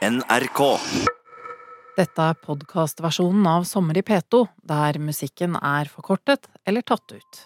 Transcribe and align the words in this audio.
NRK. 0.00 0.60
Dette 1.92 2.24
er 2.24 2.36
podkastversjonen 2.40 3.44
av 3.44 3.66
Sommer 3.68 3.98
i 4.00 4.02
P2, 4.02 4.46
der 4.64 4.96
musikken 4.96 5.58
er 5.60 5.90
forkortet 5.92 6.48
eller 6.64 6.80
tatt 6.80 7.12
ut. 7.12 7.40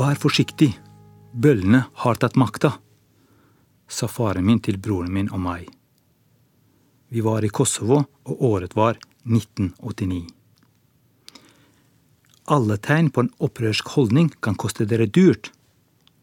Vær 0.00 0.16
forsiktig, 0.16 0.72
bøllene 1.40 1.84
har 2.02 2.18
tatt 2.20 2.36
makta, 2.36 2.74
sa 3.88 4.08
faren 4.08 4.44
min 4.46 4.60
til 4.60 4.76
broren 4.78 5.12
min 5.12 5.30
og 5.32 5.40
meg. 5.40 5.68
Vi 7.10 7.22
var 7.24 7.44
i 7.44 7.48
Kosovo, 7.48 8.02
og 8.28 8.42
året 8.44 8.76
var 8.76 8.98
1989. 9.24 10.26
Alle 12.50 12.76
tegn 12.82 13.08
på 13.14 13.24
en 13.24 13.32
opprørsk 13.46 13.88
holdning 13.96 14.28
kan 14.44 14.58
koste 14.58 14.86
dere 14.90 15.06
dyrt, 15.06 15.50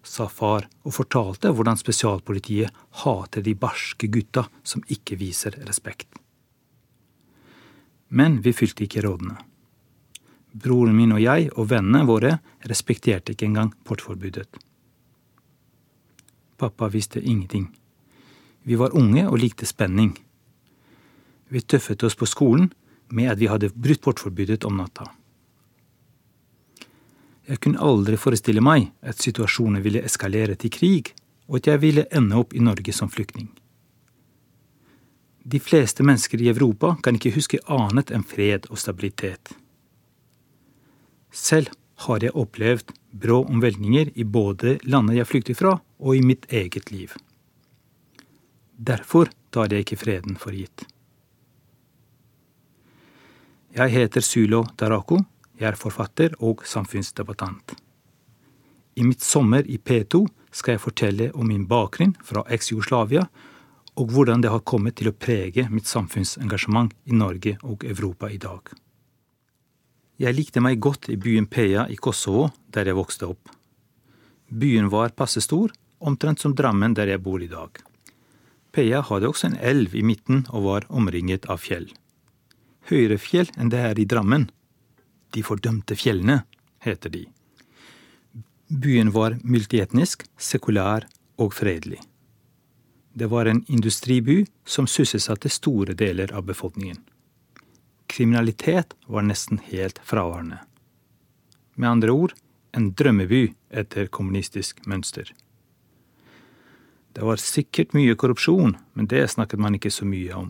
sa 0.07 0.27
far 0.31 0.69
og 0.87 0.95
fortalte 0.95 1.51
hvordan 1.51 1.79
spesialpolitiet 1.79 2.71
hater 3.03 3.43
de 3.43 3.55
barske 3.59 4.07
gutta 4.07 4.45
som 4.63 4.85
ikke 4.87 5.17
viser 5.19 5.57
respekt. 5.67 6.07
Men 8.07 8.39
vi 8.45 8.53
fylte 8.55 8.85
ikke 8.85 9.03
rådene. 9.03 9.35
Broren 10.55 10.95
min 10.95 11.11
og 11.17 11.19
jeg 11.21 11.49
og 11.57 11.67
vennene 11.73 12.05
våre 12.07 12.37
respekterte 12.71 13.35
ikke 13.35 13.49
engang 13.49 13.73
portforbudet. 13.83 14.47
Pappa 16.57 16.87
visste 16.87 17.21
ingenting. 17.21 17.69
Vi 18.63 18.75
var 18.75 18.95
unge 18.97 19.27
og 19.29 19.39
likte 19.39 19.65
spenning. 19.65 20.15
Vi 21.47 21.61
tøffet 21.61 22.03
oss 22.03 22.17
på 22.17 22.27
skolen 22.27 22.71
med 23.13 23.31
at 23.31 23.39
vi 23.39 23.47
hadde 23.47 23.69
brutt 23.71 24.01
portforbudet 24.03 24.65
om 24.67 24.75
natta. 24.81 25.05
Jeg 27.47 27.61
kunne 27.63 27.79
aldri 27.79 28.17
forestille 28.19 28.61
meg 28.63 28.89
at 28.99 29.23
situasjonen 29.23 29.83
ville 29.85 30.03
eskalere 30.03 30.57
til 30.59 30.73
krig, 30.73 31.13
og 31.47 31.61
at 31.61 31.69
jeg 31.71 31.81
ville 31.85 32.07
ende 32.11 32.35
opp 32.35 32.51
i 32.51 32.63
Norge 32.63 32.91
som 32.91 33.07
flyktning. 33.07 33.47
De 35.47 35.61
fleste 35.63 36.03
mennesker 36.03 36.41
i 36.43 36.49
Europa 36.51 36.97
kan 37.03 37.15
ikke 37.15 37.37
huske 37.37 37.61
annet 37.71 38.11
enn 38.11 38.25
fred 38.27 38.67
og 38.67 38.81
stabilitet. 38.81 39.53
Selv 41.31 41.71
har 42.05 42.23
jeg 42.23 42.35
opplevd 42.37 42.93
brå 43.17 43.41
omveltninger 43.47 44.11
i 44.15 44.23
både 44.23 44.77
landet 44.85 45.17
jeg 45.19 45.29
flykter 45.31 45.57
fra, 45.57 45.73
og 45.97 46.15
i 46.15 46.21
mitt 46.21 46.45
eget 46.53 46.91
liv. 46.91 47.15
Derfor 48.77 49.31
tar 49.49 49.73
jeg 49.73 49.85
ikke 49.85 49.97
freden 49.97 50.37
for 50.37 50.53
gitt. 50.53 50.85
Jeg 53.77 53.93
heter 53.93 54.21
Sulo 54.21 54.63
Darako. 54.77 55.19
Jeg 55.57 55.71
er 55.71 55.77
forfatter 55.77 56.35
og 56.39 56.61
samfunnsdebattant. 56.65 57.73
I 58.97 59.03
mitt 59.05 59.21
sommer 59.25 59.65
i 59.65 59.77
P2 59.77 60.23
skal 60.53 60.75
jeg 60.75 60.81
fortelle 60.81 61.29
om 61.33 61.49
min 61.49 61.65
bakgrunn 61.69 62.15
fra 62.25 62.43
eks-Jugoslavia, 62.53 63.25
og 63.97 64.13
hvordan 64.13 64.41
det 64.41 64.53
har 64.53 64.65
kommet 64.65 64.97
til 64.97 65.09
å 65.09 65.15
prege 65.17 65.65
mitt 65.73 65.89
samfunnsengasjement 65.89 66.93
i 67.09 67.17
Norge 67.17 67.57
og 67.65 67.85
Europa 67.85 68.29
i 68.29 68.37
dag. 68.41 68.69
Jeg 70.17 70.33
likte 70.33 70.61
meg 70.65 70.79
godt 70.81 71.11
i 71.13 71.15
byen 71.21 71.45
Peja 71.45 71.85
i 71.93 71.95
Kosovo, 71.95 72.47
der 72.73 72.89
jeg 72.89 72.97
vokste 72.97 73.27
opp. 73.29 73.51
Byen 74.49 74.89
var 74.89 75.13
passe 75.13 75.43
stor, 75.45 75.69
omtrent 75.99 76.41
som 76.41 76.55
Drammen 76.57 76.95
der 76.97 77.11
jeg 77.11 77.21
bor 77.21 77.41
i 77.43 77.49
dag. 77.51 77.77
Peja 78.73 79.03
hadde 79.05 79.29
også 79.29 79.51
en 79.51 79.57
elv 79.61 79.93
i 79.95 80.01
midten 80.01 80.45
og 80.49 80.63
var 80.65 80.87
omringet 80.89 81.45
av 81.49 81.61
fjell. 81.61 81.85
Høyere 82.89 83.17
fjell 83.21 83.51
enn 83.57 83.69
det 83.69 83.81
er 83.83 83.99
i 83.99 84.07
Drammen. 84.09 84.47
De 85.35 85.43
fordømte 85.45 85.97
fjellene, 85.99 86.39
heter 86.81 87.13
de. 87.13 87.25
Byen 88.67 89.11
var 89.13 89.37
multietnisk, 89.43 90.25
sekulær 90.37 91.05
og 91.37 91.53
fredelig. 91.53 91.99
Det 93.13 93.29
var 93.29 93.45
en 93.45 93.61
industriby 93.67 94.47
som 94.65 94.89
sysselsatte 94.89 95.49
store 95.49 95.93
deler 95.97 96.33
av 96.33 96.45
befolkningen. 96.49 96.97
Kriminalitet 98.17 98.95
var 99.05 99.21
nesten 99.21 99.59
helt 99.69 99.99
fraværende. 100.01 100.57
Med 101.75 101.89
andre 101.89 102.09
ord 102.09 102.31
en 102.73 102.87
drømmeby 102.97 103.51
etter 103.69 104.07
kommunistisk 104.09 104.79
mønster. 104.89 105.29
Det 107.13 107.21
var 107.21 107.37
sikkert 107.37 107.93
mye 107.93 108.15
korrupsjon, 108.17 108.73
men 108.97 109.09
det 109.11 109.21
snakket 109.29 109.61
man 109.61 109.77
ikke 109.77 109.91
så 109.93 110.05
mye 110.09 110.33
om. 110.33 110.47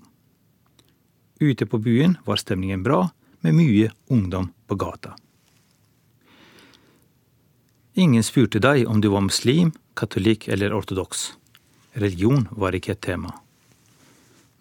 Ute 1.44 1.68
på 1.68 1.80
byen 1.84 2.16
var 2.24 2.40
stemningen 2.40 2.86
bra, 2.88 3.10
med 3.44 3.58
mye 3.60 3.90
ungdom 4.08 4.48
på 4.68 4.78
gata. 4.80 5.18
Ingen 8.00 8.24
spurte 8.24 8.64
deg 8.64 8.88
om 8.88 9.04
du 9.04 9.10
var 9.12 9.28
muslim, 9.28 9.74
katolikk 10.00 10.48
eller 10.48 10.72
ortodoks. 10.72 11.34
Religion 12.00 12.48
var 12.52 12.80
ikke 12.80 12.96
et 12.96 13.04
tema. 13.04 13.36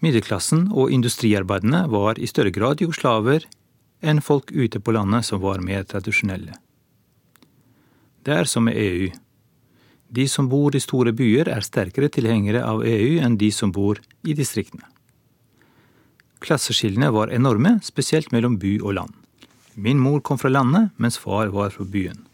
Middelklassen 0.04 0.68
og 0.76 0.92
industriarbeiderne 0.92 1.86
var 1.88 2.18
i 2.20 2.28
større 2.28 2.52
grad 2.52 2.82
jugoslaver 2.84 3.46
enn 4.04 4.20
folk 4.20 4.52
ute 4.52 4.80
på 4.80 4.92
landet 4.92 5.24
som 5.24 5.40
var 5.40 5.62
mer 5.64 5.86
tradisjonelle. 5.88 6.58
Det 8.26 8.34
er 8.34 8.50
som 8.50 8.66
med 8.66 8.76
EU. 8.76 9.08
De 10.08 10.26
som 10.28 10.48
bor 10.50 10.76
i 10.76 10.82
store 10.82 11.12
byer, 11.16 11.48
er 11.48 11.64
sterkere 11.64 12.10
tilhengere 12.12 12.62
av 12.66 12.84
EU 12.86 13.18
enn 13.22 13.38
de 13.40 13.50
som 13.54 13.72
bor 13.72 13.98
i 14.26 14.34
distriktene. 14.34 14.84
Klasseskillene 16.42 17.10
var 17.10 17.32
enorme, 17.32 17.78
spesielt 17.82 18.30
mellom 18.34 18.58
by 18.60 18.76
og 18.82 18.98
land. 18.98 19.14
Min 19.74 19.98
mor 20.00 20.20
kom 20.20 20.38
fra 20.38 20.52
landet, 20.52 20.92
mens 20.96 21.18
far 21.18 21.50
var 21.54 21.72
fra 21.74 21.84
byen. 21.84 22.26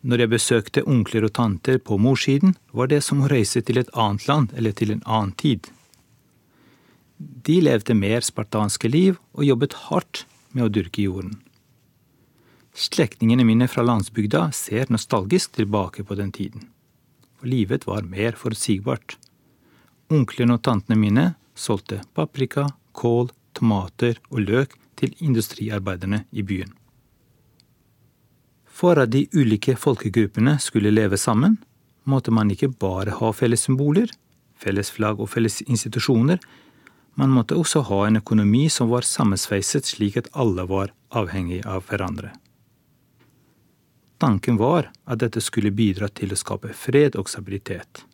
Når 0.00 0.22
jeg 0.22 0.32
besøkte 0.32 0.86
onkler 0.88 1.26
og 1.28 1.34
tanter 1.36 1.78
på 1.78 1.98
morssiden, 2.00 2.54
var 2.72 2.88
det 2.88 3.02
som 3.04 3.22
å 3.22 3.28
reise 3.30 3.60
til 3.62 3.80
et 3.80 3.90
annet 3.94 4.26
land 4.28 4.54
eller 4.56 4.72
til 4.76 4.94
en 4.94 5.02
annen 5.04 5.34
tid. 5.36 5.68
De 7.20 7.58
levde 7.60 7.92
mer 7.92 8.24
spartanske 8.24 8.88
liv 8.88 9.18
og 9.36 9.44
jobbet 9.44 9.74
hardt 9.90 10.24
med 10.56 10.64
å 10.64 10.72
dyrke 10.72 11.04
jorden. 11.04 11.34
Slektningene 12.72 13.44
mine 13.44 13.66
fra 13.68 13.84
landsbygda 13.84 14.46
ser 14.56 14.88
nostalgisk 14.88 15.58
tilbake 15.58 16.04
på 16.06 16.16
den 16.16 16.30
tiden. 16.32 16.70
For 17.36 17.50
livet 17.50 17.84
var 17.84 18.08
mer 18.08 18.38
forutsigbart. 18.40 19.18
Onklene 20.08 20.56
og 20.56 20.64
tantene 20.64 20.96
mine 20.96 21.26
solgte 21.52 22.00
paprika, 22.16 22.70
kål, 22.96 23.28
tomater 23.52 24.16
og 24.30 24.46
løk 24.46 24.78
til 24.96 25.12
industriarbeiderne 25.20 26.22
i 26.32 26.44
byen. 26.46 26.72
For 28.64 28.96
at 28.96 29.12
de 29.12 29.26
ulike 29.36 29.76
folkegruppene 29.76 30.56
skulle 30.62 30.94
leve 30.94 31.20
sammen, 31.20 31.58
måtte 32.08 32.32
man 32.32 32.48
ikke 32.48 32.72
bare 32.80 33.18
ha 33.20 33.32
felles 33.36 33.66
symboler, 33.68 34.08
felles 34.56 34.88
flagg 34.94 35.20
og 35.20 35.28
felles 35.34 35.60
institusjoner, 35.66 36.40
man 37.20 37.32
måtte 37.36 37.56
også 37.58 37.82
ha 37.90 38.04
en 38.06 38.16
økonomi 38.16 38.62
som 38.72 38.88
var 38.88 39.04
sammensveiset 39.04 39.84
slik 39.92 40.16
at 40.16 40.30
alle 40.32 40.64
var 40.68 40.94
avhengig 41.12 41.60
av 41.68 41.84
hverandre. 41.90 42.30
Tanken 44.20 44.56
var 44.60 44.88
at 45.04 45.20
dette 45.20 45.42
skulle 45.44 45.72
bidra 45.72 46.08
til 46.08 46.32
å 46.32 46.38
skape 46.40 46.72
fred 46.76 47.18
og 47.20 47.28
stabilitet. 47.28 48.06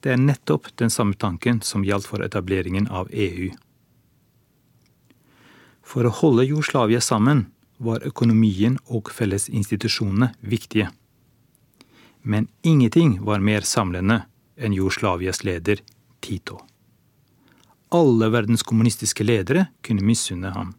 Det 0.00 0.14
er 0.14 0.22
nettopp 0.22 0.70
den 0.80 0.92
samme 0.92 1.16
tanken 1.20 1.60
som 1.60 1.84
gjaldt 1.84 2.08
for 2.08 2.24
etableringen 2.24 2.88
av 2.88 3.12
EU. 3.12 3.50
For 5.84 6.08
å 6.08 6.14
holde 6.22 6.48
Jugoslavia 6.48 7.00
sammen 7.04 7.44
var 7.76 8.06
økonomien 8.08 8.78
og 8.88 9.12
fellesinstitusjonene 9.12 10.32
viktige. 10.40 10.88
Men 12.22 12.48
ingenting 12.62 13.18
var 13.24 13.44
mer 13.44 13.68
samlende 13.68 14.22
enn 14.56 14.76
Jugoslavias 14.76 15.44
leder 15.44 15.84
Tito. 16.20 16.62
Alle 17.90 18.28
verdens 18.30 18.62
kommunistiske 18.62 19.24
ledere 19.24 19.66
kunne 19.82 20.04
misunne 20.06 20.52
ham. 20.54 20.74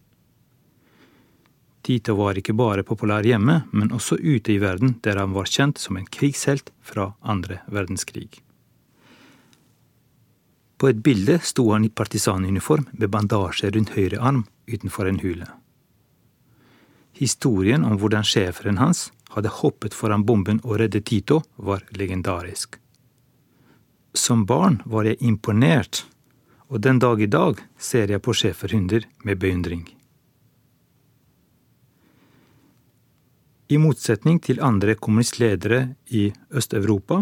Tito 1.82 2.14
var 2.16 2.38
ikke 2.38 2.54
bare 2.54 2.86
populær 2.86 3.26
hjemme, 3.26 3.64
men 3.74 3.92
også 3.92 4.16
ute 4.22 4.54
i 4.54 4.60
verden, 4.62 5.00
der 5.04 5.18
han 5.18 5.34
var 5.34 5.50
kjent 5.50 5.82
som 5.82 5.98
en 5.98 6.06
krigshelt 6.06 6.70
fra 6.86 7.12
andre 7.22 7.60
verdenskrig. 7.68 8.30
På 10.78 10.90
et 10.90 11.02
bilde 11.06 11.40
sto 11.46 11.68
han 11.74 11.86
i 11.86 11.94
partisanuniform 11.94 12.88
med 12.92 13.10
bandasje 13.14 13.70
rundt 13.74 13.96
høyre 13.98 14.22
arm 14.22 14.46
utenfor 14.70 15.10
en 15.10 15.20
hule. 15.22 15.50
Historien 17.18 17.84
om 17.86 18.00
hvordan 18.02 18.26
schæferen 18.26 18.80
hans 18.82 19.10
hadde 19.36 19.52
hoppet 19.62 19.94
foran 19.94 20.26
bomben 20.26 20.62
og 20.64 20.80
reddet 20.82 21.06
Tito, 21.06 21.42
var 21.56 21.84
legendarisk. 21.98 22.80
Som 24.14 24.46
barn 24.46 24.82
var 24.86 25.06
jeg 25.08 25.22
imponert, 25.22 26.06
og 26.72 26.80
den 26.80 27.02
dag 27.04 27.20
i 27.20 27.28
dag 27.28 27.60
ser 27.76 28.14
jeg 28.14 28.24
på 28.24 28.34
schæferhunder 28.34 29.04
med 29.28 29.40
beundring. 29.40 29.84
I 33.72 33.78
motsetning 33.80 34.40
til 34.44 34.60
andre 34.64 34.96
kommunistledere 34.96 35.96
i 36.08 36.32
Øst-Europa 36.52 37.22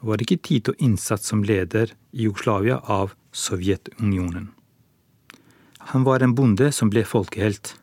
var 0.00 0.20
ikke 0.20 0.40
Tito 0.44 0.72
innsatt 0.78 1.24
som 1.24 1.42
leder 1.44 1.92
i 2.12 2.24
Jugoslavia 2.26 2.80
av 2.88 3.12
Sovjetunionen. 3.32 4.50
Han 5.92 6.04
var 6.04 6.22
en 6.22 6.34
bonde 6.34 6.70
som 6.72 6.90
ble 6.92 7.04
folkehelt. 7.04 7.74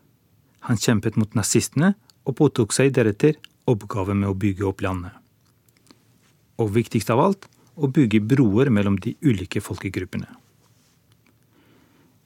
Han 0.65 0.77
kjempet 0.77 1.17
mot 1.17 1.37
nazistene 1.37 1.93
og 2.25 2.37
påtok 2.41 2.73
seg 2.73 2.93
deretter 2.97 3.37
oppgaven 3.69 4.21
med 4.21 4.29
å 4.29 4.37
bygge 4.37 4.65
opp 4.69 4.81
landet. 4.85 5.13
Og 6.57 6.73
viktigst 6.75 7.09
av 7.13 7.21
alt 7.23 7.49
å 7.77 7.89
bygge 7.93 8.21
broer 8.25 8.69
mellom 8.73 8.97
de 9.01 9.15
ulike 9.21 9.61
folkegruppene. 9.61 10.27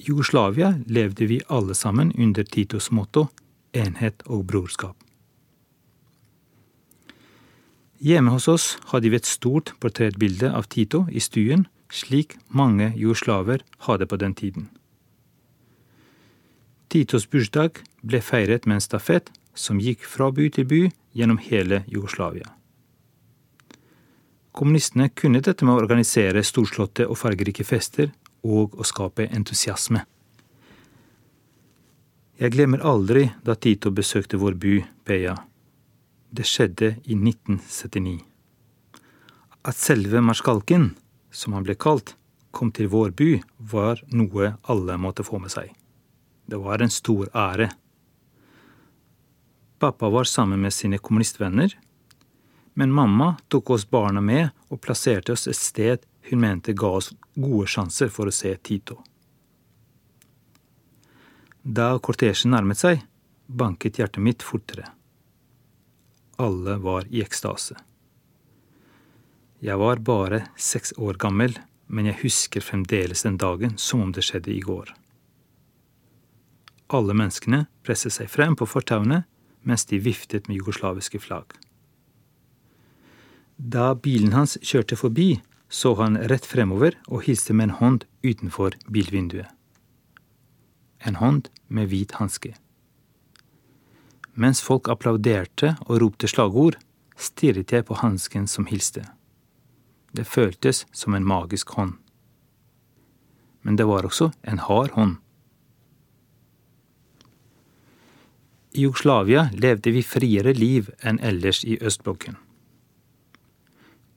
Jugoslavia 0.03 0.73
levde 0.87 1.25
vi 1.25 1.39
alle 1.47 1.75
sammen 1.75 2.11
under 2.17 2.43
Titos 2.43 2.91
motto 2.91 3.29
enhet 3.73 4.23
og 4.27 4.45
brorskap. 4.45 4.97
Hjemme 8.03 8.33
hos 8.35 8.49
oss 8.51 8.65
hadde 8.91 9.07
vi 9.13 9.15
et 9.15 9.29
stort 9.29 9.71
portrettbilde 9.79 10.49
av 10.51 10.67
Tito 10.67 11.05
i 11.07 11.21
stuen, 11.23 11.69
slik 11.87 12.35
mange 12.49 12.89
jugoslaver 12.99 13.63
hadde 13.87 14.07
på 14.09 14.19
den 14.19 14.35
tiden. 14.35 14.65
Titos 16.91 17.29
bursdag 17.31 17.79
ble 18.03 18.19
feiret 18.19 18.67
med 18.67 18.81
en 18.81 18.83
stafett 18.83 19.31
som 19.55 19.79
gikk 19.79 20.03
fra 20.03 20.27
by 20.35 20.49
til 20.51 20.67
by 20.67 20.81
gjennom 21.15 21.39
hele 21.39 21.85
Jugoslavia. 21.87 22.51
Kommunistene 24.53 25.07
kunne 25.15 25.41
dette 25.41 25.65
med 25.65 25.73
å 25.73 25.81
organisere 25.81 26.43
storslåtte 26.45 27.07
og 27.07 27.17
fargerike 27.17 27.63
fester 27.65 28.11
og 28.43 28.75
å 28.75 28.85
skape 28.87 29.29
entusiasme. 29.31 30.03
Jeg 32.39 32.51
glemmer 32.55 32.83
aldri 32.83 33.27
da 33.45 33.55
Tito 33.55 33.91
besøkte 33.93 34.39
vår 34.41 34.57
by, 34.59 34.73
Peia. 35.05 35.35
Det 36.33 36.45
skjedde 36.49 36.95
i 37.05 37.15
1979. 37.15 38.17
At 39.63 39.79
selve 39.79 40.19
marskalken, 40.19 40.89
som 41.31 41.53
han 41.55 41.63
ble 41.63 41.77
kalt, 41.79 42.15
kom 42.51 42.73
til 42.73 42.89
vår 42.91 43.13
by, 43.17 43.29
var 43.57 44.01
noe 44.11 44.55
alle 44.69 44.97
måtte 44.99 45.23
få 45.23 45.39
med 45.39 45.53
seg. 45.53 45.71
Det 46.45 46.59
var 46.59 46.83
en 46.83 46.91
stor 46.91 47.29
ære. 47.31 47.69
Pappa 49.79 50.09
var 50.09 50.27
sammen 50.27 50.61
med 50.61 50.73
sine 50.73 50.99
kommunistvenner, 50.99 51.77
men 52.73 52.91
mamma 52.91 53.35
tok 53.47 53.69
oss 53.77 53.85
barna 53.89 54.21
med 54.21 54.49
og 54.69 54.81
plasserte 54.81 55.33
oss 55.33 55.47
et 55.47 55.59
sted 55.59 56.03
hun 56.29 56.41
mente 56.41 56.73
ga 56.73 56.89
oss 56.97 57.11
gode 57.35 57.67
sjanser 57.67 58.11
for 58.13 58.29
å 58.29 58.35
se 58.35 58.53
Tito. 58.61 58.99
Da 61.63 61.93
kortesjen 62.03 62.51
nærmet 62.51 62.81
seg, 62.81 63.03
banket 63.47 63.99
hjertet 63.99 64.23
mitt 64.23 64.43
fortere. 64.43 64.89
Alle 66.41 66.75
var 66.83 67.07
i 67.09 67.21
ekstase. 67.23 67.77
Jeg 69.63 69.79
var 69.79 70.01
bare 70.03 70.41
seks 70.59 70.91
år 70.99 71.15
gammel, 71.21 71.55
men 71.87 72.09
jeg 72.09 72.19
husker 72.23 72.63
fremdeles 72.63 73.23
den 73.23 73.37
dagen 73.39 73.77
som 73.79 74.01
om 74.03 74.11
det 74.11 74.25
skjedde 74.27 74.51
i 74.51 74.59
går. 74.59 74.91
Alle 76.93 77.15
menneskene 77.15 77.63
presset 77.85 78.13
seg 78.17 78.31
frem 78.31 78.57
på 78.59 78.67
fortauene 78.67 79.23
mens 79.63 79.85
de 79.87 80.01
viftet 80.03 80.49
med 80.49 80.59
jugoslaviske 80.59 81.21
flagg. 81.23 81.53
Da 83.55 83.93
bilen 83.95 84.33
hans 84.35 84.57
kjørte 84.59 84.97
forbi, 84.99 85.37
så 85.73 85.95
han 85.97 86.19
rett 86.29 86.45
fremover 86.45 86.93
og 87.09 87.23
hilste 87.25 87.53
med 87.57 87.71
en 87.71 87.77
hånd 87.79 88.03
utenfor 88.21 88.75
bilvinduet. 88.93 89.49
En 91.01 91.17
hånd 91.17 91.49
med 91.65 91.89
hvit 91.89 92.13
hanske. 92.19 92.51
Mens 94.37 94.61
folk 94.61 94.85
applauderte 94.93 95.73
og 95.87 95.97
ropte 96.03 96.29
slagord, 96.29 96.77
stirret 97.17 97.73
jeg 97.73 97.87
på 97.89 97.97
hansken 98.03 98.45
som 98.47 98.69
hilste. 98.69 99.07
Det 100.13 100.29
føltes 100.29 100.85
som 100.93 101.17
en 101.17 101.25
magisk 101.25 101.73
hånd. 101.73 101.97
Men 103.65 103.75
det 103.81 103.89
var 103.89 104.05
også 104.05 104.29
en 104.45 104.61
hard 104.61 104.93
hånd. 104.93 105.17
I 108.77 108.85
Jugoslavia 108.85 109.49
levde 109.57 109.89
vi 109.93 110.05
friere 110.05 110.53
liv 110.53 110.93
enn 111.01 111.17
ellers 111.21 111.65
i 111.65 111.81
østblokken. 111.81 112.37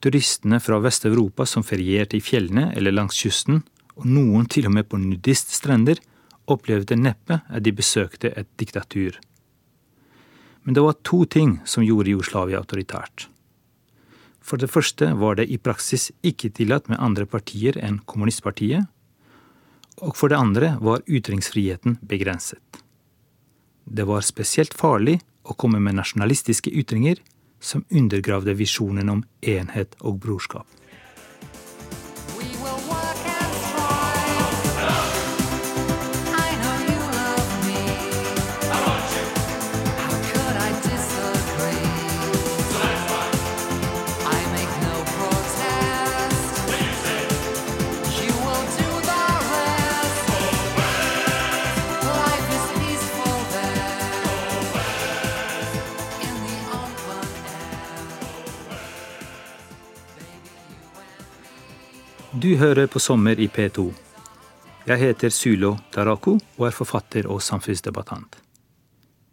Turistene 0.01 0.61
fra 0.61 0.79
Vest-Europa 0.85 1.47
som 1.49 1.65
ferierte 1.65 2.19
i 2.19 2.25
fjellene 2.25 2.69
eller 2.77 2.95
langs 2.95 3.17
kysten, 3.17 3.63
og 3.97 4.05
noen 4.05 4.45
til 4.53 4.69
og 4.69 4.75
med 4.77 4.89
på 4.91 5.01
nudiststrender, 5.01 6.03
opplevde 6.47 6.99
neppe 7.01 7.41
at 7.49 7.65
de 7.65 7.73
besøkte 7.75 8.31
et 8.37 8.49
diktatur. 8.61 9.17
Men 10.63 10.77
det 10.77 10.83
var 10.83 10.99
to 11.07 11.25
ting 11.25 11.61
som 11.65 11.85
gjorde 11.87 12.13
Jugoslavia 12.13 12.61
autoritært. 12.61 13.29
For 14.47 14.61
det 14.63 14.71
første 14.71 15.09
var 15.19 15.39
det 15.39 15.49
i 15.51 15.59
praksis 15.59 16.13
ikke 16.27 16.53
tillatt 16.55 16.91
med 16.91 17.01
andre 17.03 17.27
partier 17.27 17.79
enn 17.83 17.99
kommunistpartiet. 18.07 18.87
Og 20.03 20.15
for 20.15 20.31
det 20.31 20.39
andre 20.39 20.75
var 20.79 21.03
ytringsfriheten 21.09 21.97
begrenset. 22.07 22.83
Det 23.87 24.07
var 24.07 24.27
spesielt 24.27 24.75
farlig 24.75 25.19
å 25.47 25.55
komme 25.55 25.81
med 25.83 25.97
nasjonalistiske 25.99 26.71
ytringer 26.71 27.23
som 27.67 27.85
undergravde 27.91 28.55
visjonen 28.55 29.11
om 29.11 29.25
enhet 29.43 29.97
og 30.01 30.21
brorskap. 30.23 30.67
Du 62.38 62.56
hører 62.56 62.87
på 62.87 63.00
Sommer 63.00 63.38
i 63.41 63.47
P2. 63.49 63.87
Jeg 64.85 65.00
heter 65.00 65.33
Sylo 65.33 65.71
Tarako 65.94 66.35
og 66.59 66.65
er 66.67 66.75
forfatter 66.77 67.25
og 67.33 67.38
samfunnsdebattant. 67.41 68.37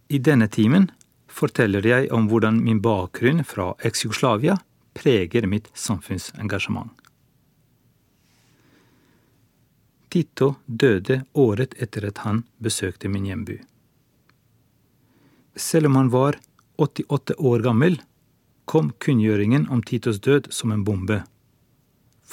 I 0.07 0.21
denne 0.23 0.47
timen 0.47 0.85
forteller 1.27 1.83
jeg 1.83 2.07
om 2.15 2.29
hvordan 2.31 2.61
min 2.63 2.79
bakgrunn 2.85 3.44
fra 3.44 3.73
eks-Jugoslavia 3.83 4.55
preger 4.95 5.50
mitt 5.51 5.67
samfunnsengasjement. 5.75 6.94
Tito 10.07 10.53
døde 10.65 11.25
året 11.33 11.75
etter 11.83 12.07
at 12.07 12.24
han 12.24 12.45
besøkte 12.55 13.12
min 13.12 13.27
hjemby. 13.27 13.60
Selv 15.60 15.91
om 15.91 16.00
han 16.00 16.15
var 16.15 16.39
88 16.79 17.36
år 17.36 17.67
gammel, 17.67 18.00
kom 18.63 18.95
kunngjøringen 19.03 19.67
om 19.67 19.83
Titos 19.83 20.24
død 20.24 20.53
som 20.55 20.72
en 20.72 20.88
bombe 20.88 21.25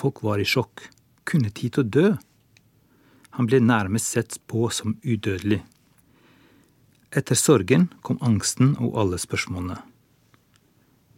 Folk 0.01 0.23
var 0.25 0.41
i 0.41 0.47
sjokk. 0.49 0.87
Kunne 1.29 1.51
Tito 1.53 1.83
dø? 1.85 2.15
Han 3.37 3.47
ble 3.47 3.61
nærmest 3.61 4.09
sett 4.15 4.39
på 4.49 4.71
som 4.73 4.95
udødelig. 5.05 5.61
Etter 7.13 7.37
sorgen 7.37 7.91
kom 8.07 8.17
angsten 8.25 8.73
og 8.81 8.97
alle 9.03 9.19
spørsmålene. 9.21 9.77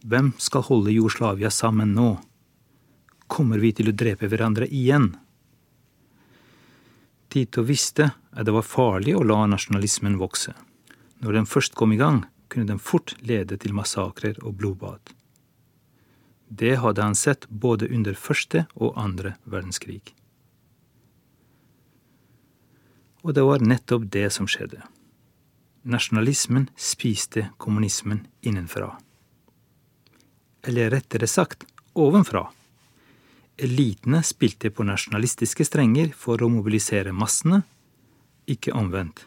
Hvem 0.03 0.33
skal 0.43 0.67
holde 0.67 0.97
Jugoslavia 0.97 1.51
sammen 1.55 1.95
nå? 1.95 2.17
Kommer 3.31 3.63
vi 3.63 3.71
til 3.77 3.93
å 3.93 3.95
drepe 3.95 4.27
hverandre 4.27 4.67
igjen? 4.67 5.13
Tito 7.31 7.63
visste 7.63 8.11
at 8.35 8.49
det 8.49 8.57
var 8.59 8.67
farlig 8.67 9.15
å 9.15 9.23
la 9.23 9.45
nasjonalismen 9.47 10.19
vokse. 10.19 10.57
Når 11.23 11.39
den 11.39 11.47
først 11.47 11.79
kom 11.79 11.95
i 11.95 12.03
gang, 12.03 12.25
kunne 12.51 12.67
den 12.69 12.83
fort 12.83 13.15
lede 13.23 13.57
til 13.63 13.79
massakrer 13.79 14.43
og 14.43 14.59
blodbad. 14.59 15.15
Det 16.55 16.75
hadde 16.77 17.03
han 17.03 17.15
sett 17.17 17.47
både 17.49 17.89
under 17.89 18.13
første 18.19 18.67
og 18.77 18.99
andre 19.01 19.37
verdenskrig. 19.49 20.03
Og 23.25 23.33
det 23.33 23.45
var 23.47 23.65
nettopp 23.65 24.05
det 24.13 24.27
som 24.35 24.49
skjedde. 24.51 24.83
Nasjonalismen 25.89 26.69
spiste 26.77 27.47
kommunismen 27.57 28.27
innenfra. 28.45 28.91
Eller 30.69 30.93
rettere 30.93 31.27
sagt 31.31 31.65
ovenfra. 31.97 32.45
Elitene 33.57 34.21
spilte 34.27 34.69
på 34.75 34.85
nasjonalistiske 34.85 35.65
strenger 35.65 36.13
for 36.13 36.43
å 36.43 36.53
mobilisere 36.53 37.17
massene, 37.17 37.63
ikke 38.45 38.77
omvendt. 38.77 39.25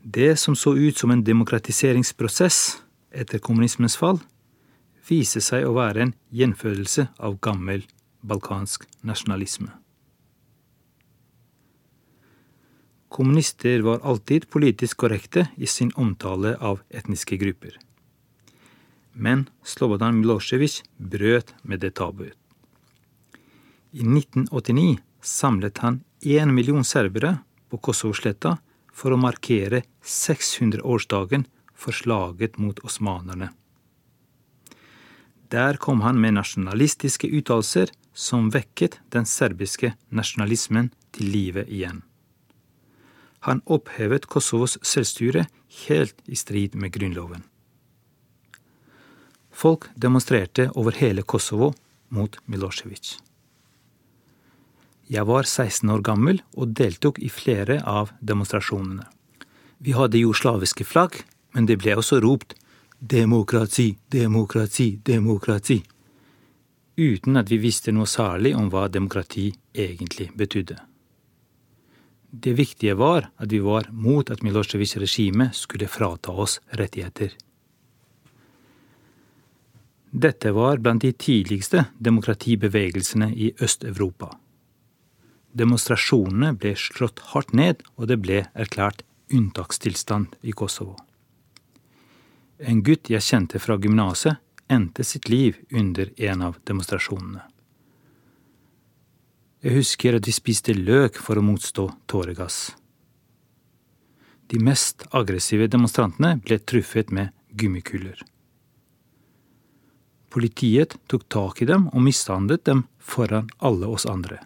Det 0.00 0.36
som 0.40 0.56
så 0.56 0.72
ut 0.76 0.96
som 0.96 1.12
en 1.12 1.24
demokratiseringsprosess 1.24 2.78
etter 3.12 3.42
kommunismens 3.42 3.96
fall, 4.00 4.22
viser 5.08 5.44
seg 5.44 5.66
å 5.68 5.74
være 5.76 6.06
en 6.06 6.12
gjenfødelse 6.34 7.08
av 7.18 7.38
gammel 7.44 7.84
balkansk 8.24 8.86
nasjonalisme. 9.04 9.70
Kommunister 13.14 13.84
var 13.86 14.02
alltid 14.02 14.48
politisk 14.50 15.04
korrekte 15.04 15.46
i 15.56 15.68
sin 15.70 15.92
omtale 15.94 16.56
av 16.58 16.80
etniske 16.90 17.36
grupper. 17.38 17.76
Men 19.14 19.44
Slobodan 19.62 20.18
Milosevic 20.18 20.80
brøt 20.98 21.54
med 21.62 21.84
det 21.84 21.92
tabuet. 22.00 22.34
I 23.94 24.02
1989 24.02 24.98
samlet 25.22 25.78
han 25.78 26.00
én 26.26 26.50
million 26.50 26.82
serbere 26.82 27.36
på 27.70 27.78
Kosovo-sletta 27.78 28.56
for 28.90 29.14
å 29.14 29.20
markere 29.20 29.84
600-årsdagen 30.02 31.46
for 31.70 31.94
slaget 31.94 32.58
mot 32.58 32.82
osmanerne. 32.82 33.52
Der 35.50 35.76
kom 35.76 36.00
han 36.00 36.20
med 36.20 36.36
nasjonalistiske 36.38 37.28
uttalelser 37.28 37.92
som 38.14 38.50
vekket 38.54 39.00
den 39.12 39.26
serbiske 39.26 39.92
nasjonalismen 40.08 40.92
til 41.12 41.30
live 41.30 41.64
igjen. 41.68 42.02
Han 43.44 43.60
opphevet 43.66 44.24
Kosovos 44.30 44.78
selvstyre 44.80 45.44
helt 45.84 46.22
i 46.24 46.38
strid 46.38 46.74
med 46.74 46.94
grunnloven. 46.94 47.44
Folk 49.54 49.90
demonstrerte 49.94 50.70
over 50.74 50.96
hele 50.96 51.22
Kosovo 51.22 51.74
mot 52.08 52.38
Milosevic. 52.46 53.18
Jeg 55.10 55.26
var 55.28 55.44
16 55.44 55.90
år 55.92 56.00
gammel 56.00 56.40
og 56.56 56.72
deltok 56.78 57.20
i 57.20 57.28
flere 57.28 57.82
av 57.84 58.14
demonstrasjonene. 58.24 59.04
Vi 59.84 59.92
hadde 59.92 60.22
jo 60.22 60.32
slaviske 60.32 60.86
flagg, 60.88 61.20
men 61.52 61.68
det 61.68 61.76
ble 61.82 61.98
også 62.00 62.22
ropt 62.24 62.56
demokrati, 63.06 63.98
demokrati, 64.08 65.00
demokrati. 65.02 65.82
Uten 66.96 67.36
at 67.36 67.50
vi 67.50 67.58
visste 67.60 67.92
noe 67.92 68.08
særlig 68.08 68.54
om 68.56 68.70
hva 68.72 68.86
demokrati 68.88 69.50
egentlig 69.74 70.30
betydde. 70.38 70.78
Det 72.30 72.54
viktige 72.56 72.96
var 72.96 73.28
at 73.36 73.52
vi 73.52 73.60
var 73.60 73.90
mot 73.92 74.30
at 74.30 74.42
Milosevic-regime 74.42 75.50
skulle 75.52 75.88
frata 75.88 76.32
oss 76.32 76.60
rettigheter. 76.80 77.36
Dette 80.10 80.54
var 80.54 80.80
blant 80.80 81.02
de 81.02 81.12
tidligste 81.12 81.84
demokratibevegelsene 81.98 83.34
i 83.34 83.52
Øst-Europa. 83.60 84.30
Demonstrasjonene 85.52 86.54
ble 86.56 86.72
slått 86.78 87.20
hardt 87.34 87.52
ned, 87.52 87.82
og 87.98 88.08
det 88.08 88.22
ble 88.22 88.46
erklært 88.54 89.04
unntakstilstand 89.30 90.38
i 90.42 90.54
Kosovo. 90.56 90.96
En 92.58 92.82
gutt 92.86 93.10
jeg 93.10 93.22
kjente 93.22 93.58
fra 93.58 93.76
gymnaset, 93.80 94.38
endte 94.70 95.04
sitt 95.04 95.28
liv 95.28 95.58
under 95.70 96.10
en 96.16 96.42
av 96.42 96.56
demonstrasjonene. 96.64 97.42
Jeg 99.64 99.78
husker 99.78 100.16
at 100.18 100.26
vi 100.28 100.32
spiste 100.36 100.74
løk 100.76 101.18
for 101.18 101.40
å 101.40 101.44
motstå 101.44 101.88
tåregass. 102.10 102.74
De 104.52 104.60
mest 104.60 105.06
aggressive 105.16 105.70
demonstrantene 105.72 106.36
ble 106.44 106.58
truffet 106.60 107.10
med 107.10 107.32
gummikuler. 107.56 108.18
Politiet 110.34 110.98
tok 111.08 111.24
tak 111.32 111.62
i 111.62 111.68
dem 111.70 111.86
og 111.92 112.04
mishandlet 112.04 112.64
dem 112.68 112.84
foran 112.98 113.48
alle 113.58 113.88
oss 113.88 114.04
andre. 114.10 114.40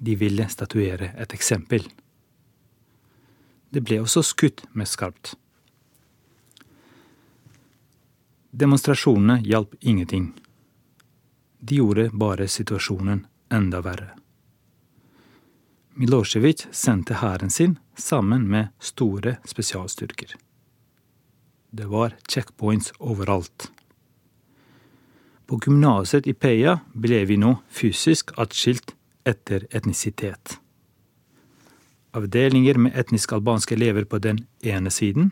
De 0.00 0.14
ville 0.16 0.46
statuere 0.48 1.10
et 1.20 1.34
eksempel. 1.36 1.84
Det 3.68 3.82
ble 3.84 4.00
også 4.00 4.22
skutt 4.24 4.64
med 4.72 4.88
skarpt. 4.88 5.34
Demonstrasjonene 8.50 9.40
hjalp 9.42 9.74
ingenting. 9.80 10.32
De 11.58 11.74
gjorde 11.74 12.10
bare 12.10 12.48
situasjonen 12.48 13.26
enda 13.52 13.80
verre. 13.80 14.10
Milosevic 15.94 16.66
sendte 16.70 17.14
hæren 17.14 17.50
sin 17.50 17.78
sammen 17.94 18.48
med 18.48 18.68
store 18.78 19.36
spesialstyrker. 19.44 20.34
Det 21.70 21.86
var 21.86 22.16
checkpoints 22.28 22.92
overalt. 22.98 23.70
På 25.46 25.58
gymnaset 25.58 26.26
i 26.26 26.34
Peia 26.34 26.80
ble 26.92 27.22
vi 27.30 27.36
nå 27.38 27.52
fysisk 27.68 28.34
atskilt 28.38 28.96
etter 29.26 29.68
etnisitet. 29.70 30.58
Avdelinger 32.18 32.78
med 32.82 32.98
etnisk 32.98 33.32
albanske 33.32 33.74
elever 33.78 34.04
på 34.04 34.18
den 34.18 34.42
ene 34.62 34.90
siden, 34.90 35.30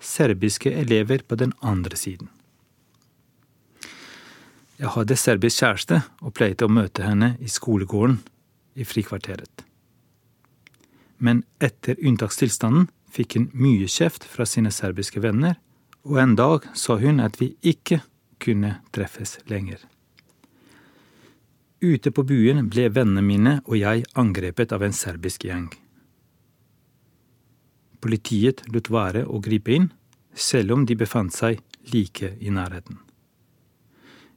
serbiske 0.00 0.72
elever 0.72 1.20
på 1.28 1.36
den 1.36 1.52
andre 1.60 1.96
siden. 1.96 2.28
Jeg 4.78 4.92
hadde 4.94 5.16
serbisk 5.18 5.64
kjæreste 5.64 5.96
og 6.22 6.34
pleide 6.38 6.66
å 6.66 6.70
møte 6.70 7.02
henne 7.02 7.32
i 7.42 7.50
skolegården 7.50 8.20
i 8.78 8.86
frikvarteret. 8.86 9.64
Men 11.18 11.42
etter 11.58 11.98
unntakstilstanden 11.98 12.86
fikk 13.10 13.34
hun 13.34 13.48
mye 13.58 13.88
kjeft 13.90 14.26
fra 14.28 14.46
sine 14.46 14.70
serbiske 14.70 15.18
venner, 15.24 15.56
og 16.06 16.20
en 16.22 16.36
dag 16.38 16.68
sa 16.78 16.94
hun 17.02 17.18
at 17.24 17.40
vi 17.40 17.56
ikke 17.66 18.04
kunne 18.38 18.76
treffes 18.94 19.40
lenger. 19.50 19.82
Ute 21.82 22.10
på 22.14 22.22
byen 22.26 22.68
ble 22.70 22.86
vennene 22.94 23.22
mine 23.22 23.56
og 23.66 23.76
jeg 23.80 24.06
angrepet 24.18 24.72
av 24.74 24.86
en 24.86 24.94
serbisk 24.94 25.46
gjeng. 25.46 25.68
Politiet 27.98 28.62
lot 28.70 28.90
være 28.94 29.26
å 29.26 29.42
gripe 29.42 29.74
inn, 29.74 29.90
selv 30.34 30.78
om 30.78 30.86
de 30.86 30.94
befant 30.98 31.34
seg 31.34 31.58
like 31.90 32.36
i 32.38 32.54
nærheten. 32.54 33.07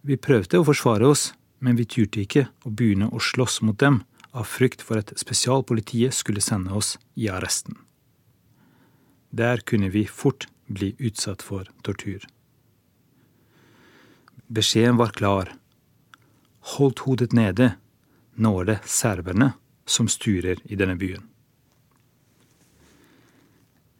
Vi 0.01 0.17
prøvde 0.17 0.58
å 0.58 0.65
forsvare 0.65 1.05
oss, 1.05 1.31
men 1.62 1.77
vi 1.77 1.86
turte 1.86 2.24
ikke 2.24 2.48
å 2.65 2.72
begynne 2.74 3.12
å 3.13 3.22
slåss 3.22 3.62
mot 3.62 3.77
dem 3.77 4.01
av 4.31 4.48
frykt 4.50 4.81
for 4.81 4.98
at 4.98 5.13
spesialpolitiet 5.20 6.15
skulle 6.17 6.41
sende 6.41 6.74
oss 6.74 6.96
i 7.13 7.29
arresten. 7.29 7.77
Der 9.29 9.62
kunne 9.62 9.91
vi 9.93 10.08
fort 10.08 10.48
bli 10.65 10.96
utsatt 11.00 11.43
for 11.46 11.70
tortur. 11.86 12.25
Beskjeden 14.51 14.98
var 14.98 15.13
klar. 15.15 15.53
Holdt 16.75 17.05
hodet 17.05 17.31
nede. 17.34 17.75
Nå 18.36 18.51
er 18.62 18.67
det 18.67 18.79
serberne 18.89 19.53
som 19.86 20.10
styrer 20.12 20.60
i 20.65 20.75
denne 20.79 20.98
byen. 21.00 21.24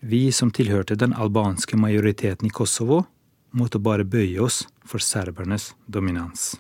Vi 0.01 0.31
som 0.34 0.50
tilhørte 0.51 0.98
den 0.98 1.13
albanske 1.13 1.77
majoriteten 1.77 2.50
i 2.50 2.53
Kosovo, 2.55 3.03
måtte 3.51 3.79
bare 3.79 4.08
bøye 4.08 4.39
oss 4.41 4.63
for 4.88 5.03
serbernes 5.03 5.72
dominans. 5.88 6.55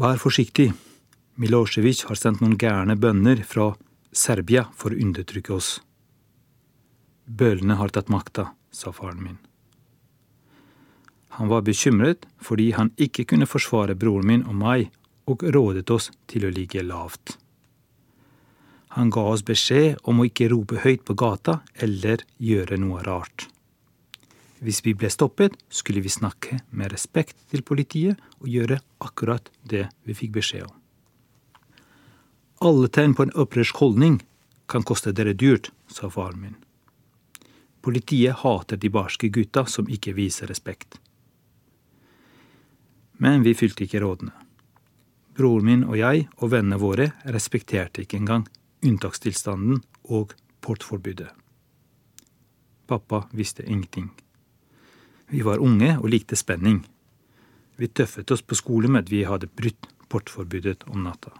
Vær 0.00 0.20
forsiktig. 0.20 0.70
Milosevic 1.40 2.04
har 2.08 2.18
sendt 2.20 2.40
noen 2.40 2.56
gærne 2.60 2.96
bønder 3.00 3.42
fra 3.48 3.72
Serbia 4.12 4.66
for 4.76 4.92
å 4.92 5.00
undertrykke 5.00 5.54
oss. 5.56 5.78
Bølene 7.26 7.76
har 7.78 7.92
tatt 7.94 8.10
makta, 8.12 8.50
sa 8.72 8.92
faren 8.92 9.22
min. 9.22 9.38
Han 11.38 11.48
var 11.48 11.62
bekymret 11.62 12.26
fordi 12.42 12.70
han 12.76 12.90
ikke 12.98 13.26
kunne 13.32 13.48
forsvare 13.48 13.94
broren 13.94 14.26
min 14.26 14.46
og 14.48 14.56
meg, 14.58 14.88
og 15.30 15.44
rådet 15.54 15.86
oss 15.94 16.10
til 16.26 16.48
å 16.48 16.50
ligge 16.50 16.82
lavt. 16.82 17.36
Han 18.96 19.10
ga 19.10 19.22
oss 19.30 19.44
beskjed 19.46 20.00
om 20.02 20.18
å 20.18 20.26
ikke 20.26 20.48
rope 20.50 20.80
høyt 20.82 21.04
på 21.06 21.14
gata 21.14 21.60
eller 21.78 22.24
gjøre 22.42 22.78
noe 22.82 23.04
rart. 23.06 23.46
Hvis 24.60 24.82
vi 24.84 24.96
ble 24.98 25.08
stoppet, 25.08 25.54
skulle 25.70 26.02
vi 26.02 26.10
snakke 26.10 26.58
med 26.74 26.90
respekt 26.92 27.38
til 27.52 27.62
politiet 27.62 28.18
og 28.40 28.50
gjøre 28.50 28.80
akkurat 29.00 29.46
det 29.62 29.86
vi 30.04 30.16
fikk 30.18 30.34
beskjed 30.40 30.66
om. 30.66 30.74
Alle 32.60 32.90
tegn 32.92 33.14
på 33.16 33.24
en 33.24 33.36
opprørsk 33.40 33.78
holdning 33.80 34.18
kan 34.68 34.84
koste 34.84 35.14
dere 35.16 35.32
dyrt, 35.32 35.70
sa 35.88 36.10
faren 36.10 36.42
min. 36.42 36.58
Politiet 37.80 38.42
hater 38.42 38.76
de 38.76 38.90
barske 38.92 39.30
gutta 39.32 39.64
som 39.64 39.88
ikke 39.88 40.12
viser 40.18 40.50
respekt. 40.50 40.98
Men 43.16 43.46
vi 43.46 43.54
fylte 43.56 43.86
ikke 43.86 44.02
rådene. 44.02 44.34
Broren 45.38 45.64
min 45.64 45.86
og 45.86 45.96
jeg 45.96 46.26
og 46.36 46.50
vennene 46.52 46.76
våre 46.82 47.12
respekterte 47.24 48.04
ikke 48.04 48.18
engang 48.20 48.44
unntakstilstanden 48.82 49.82
og 50.08 50.34
portforbudet. 50.60 51.28
Pappa 52.86 53.24
visste 53.30 53.62
ingenting. 53.62 54.10
Vi 55.30 55.42
var 55.46 55.62
unge 55.62 55.92
og 55.98 56.08
likte 56.10 56.36
spenning. 56.36 56.82
Vi 57.76 57.88
tøffet 57.88 58.30
oss 58.34 58.42
på 58.42 58.58
skole 58.58 58.90
med 58.90 59.06
at 59.06 59.12
vi 59.12 59.22
hadde 59.24 59.46
brutt 59.46 59.86
portforbudet 60.10 60.88
om 60.90 61.04
natta. 61.06 61.30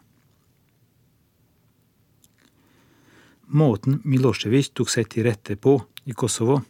Måten 3.50 3.98
Milosevic 4.06 4.70
tok 4.78 4.92
seg 4.92 5.10
til 5.10 5.26
rette 5.26 5.56
på 5.58 5.74
i 6.06 6.14
Kosovo, 6.14 6.60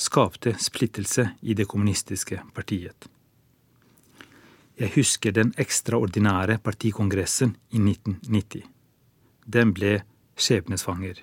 skapte 0.00 0.54
splittelse 0.56 1.26
i 1.44 1.52
det 1.54 1.68
kommunistiske 1.68 2.40
partiet. 2.56 3.04
Jeg 4.80 4.94
husker 4.96 5.36
den 5.36 5.52
ekstraordinære 5.60 6.56
partikongressen 6.64 7.52
i 7.68 7.82
1990 7.84 8.79
den 9.56 9.74
ble 9.76 10.00
skjebnesvanger. 10.40 11.20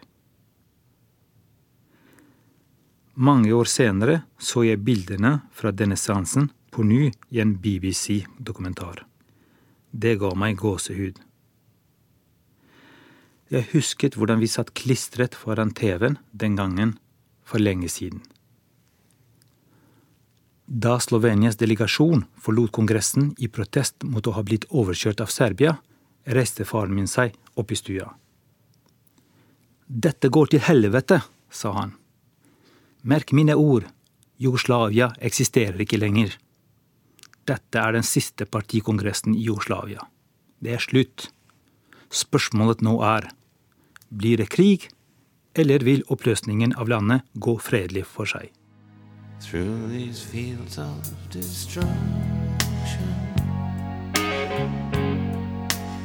Mange 3.17 3.49
år 3.57 3.69
senere 3.71 4.19
så 4.37 4.61
jeg 4.67 4.83
bildene 4.85 5.39
fra 5.57 5.71
denne 5.73 5.97
seansen 5.97 6.51
på 6.69 6.85
ny 6.85 7.07
i 7.33 7.41
en 7.41 7.55
BBC-dokumentar. 7.57 9.01
Det 9.89 10.17
ga 10.21 10.33
meg 10.37 10.59
gåsehud. 10.61 11.17
Jeg 13.49 13.69
husket 13.71 14.17
hvordan 14.19 14.41
vi 14.43 14.49
satt 14.51 14.73
klistret 14.75 15.33
foran 15.33 15.71
TV-en 15.71 16.19
den 16.31 16.57
gangen, 16.59 16.97
for 17.47 17.63
lenge 17.63 17.87
siden. 17.87 18.19
Da 20.67 20.97
Slovenias 20.99 21.55
delegasjon 21.55 22.25
forlot 22.43 22.73
Kongressen 22.75 23.29
i 23.39 23.47
protest 23.47 24.03
mot 24.03 24.27
å 24.27 24.33
ha 24.35 24.43
blitt 24.43 24.67
overkjørt 24.67 25.23
av 25.23 25.31
Serbia, 25.31 25.77
reiste 26.27 26.65
faren 26.67 26.95
min 26.95 27.07
seg 27.07 27.35
opp 27.55 27.71
i 27.71 27.77
stua. 27.79 28.09
Dette 29.87 30.29
går 30.29 30.51
til 30.51 30.65
helvete, 30.67 31.21
sa 31.49 31.71
han. 31.77 31.93
Merk 33.07 33.31
mine 33.31 33.55
ord, 33.55 33.87
Jugoslavia 34.37 35.13
eksisterer 35.23 35.79
ikke 35.81 35.99
lenger. 36.01 36.35
Dette 37.47 37.79
er 37.79 37.95
den 37.95 38.03
siste 38.03 38.45
partikongressen 38.45 39.35
i 39.35 39.45
Jugoslavia. 39.47 40.03
Det 40.59 40.75
er 40.75 40.83
slutt. 40.83 41.29
Spørsmålet 42.11 42.83
nå 42.83 42.97
er 43.05 43.29
blir 44.09 44.37
det 44.39 44.49
krig, 44.51 44.89
eller 45.55 45.83
vil 45.83 46.03
oppløsningen 46.07 46.75
av 46.77 46.91
landet 46.91 47.25
gå 47.33 47.57
fredelig 47.59 48.05
for 48.07 48.29
seg? 48.29 48.51
Through 49.39 49.89
these 49.91 50.23
fields 50.23 50.77
of 50.77 51.11
destruction 51.31 53.26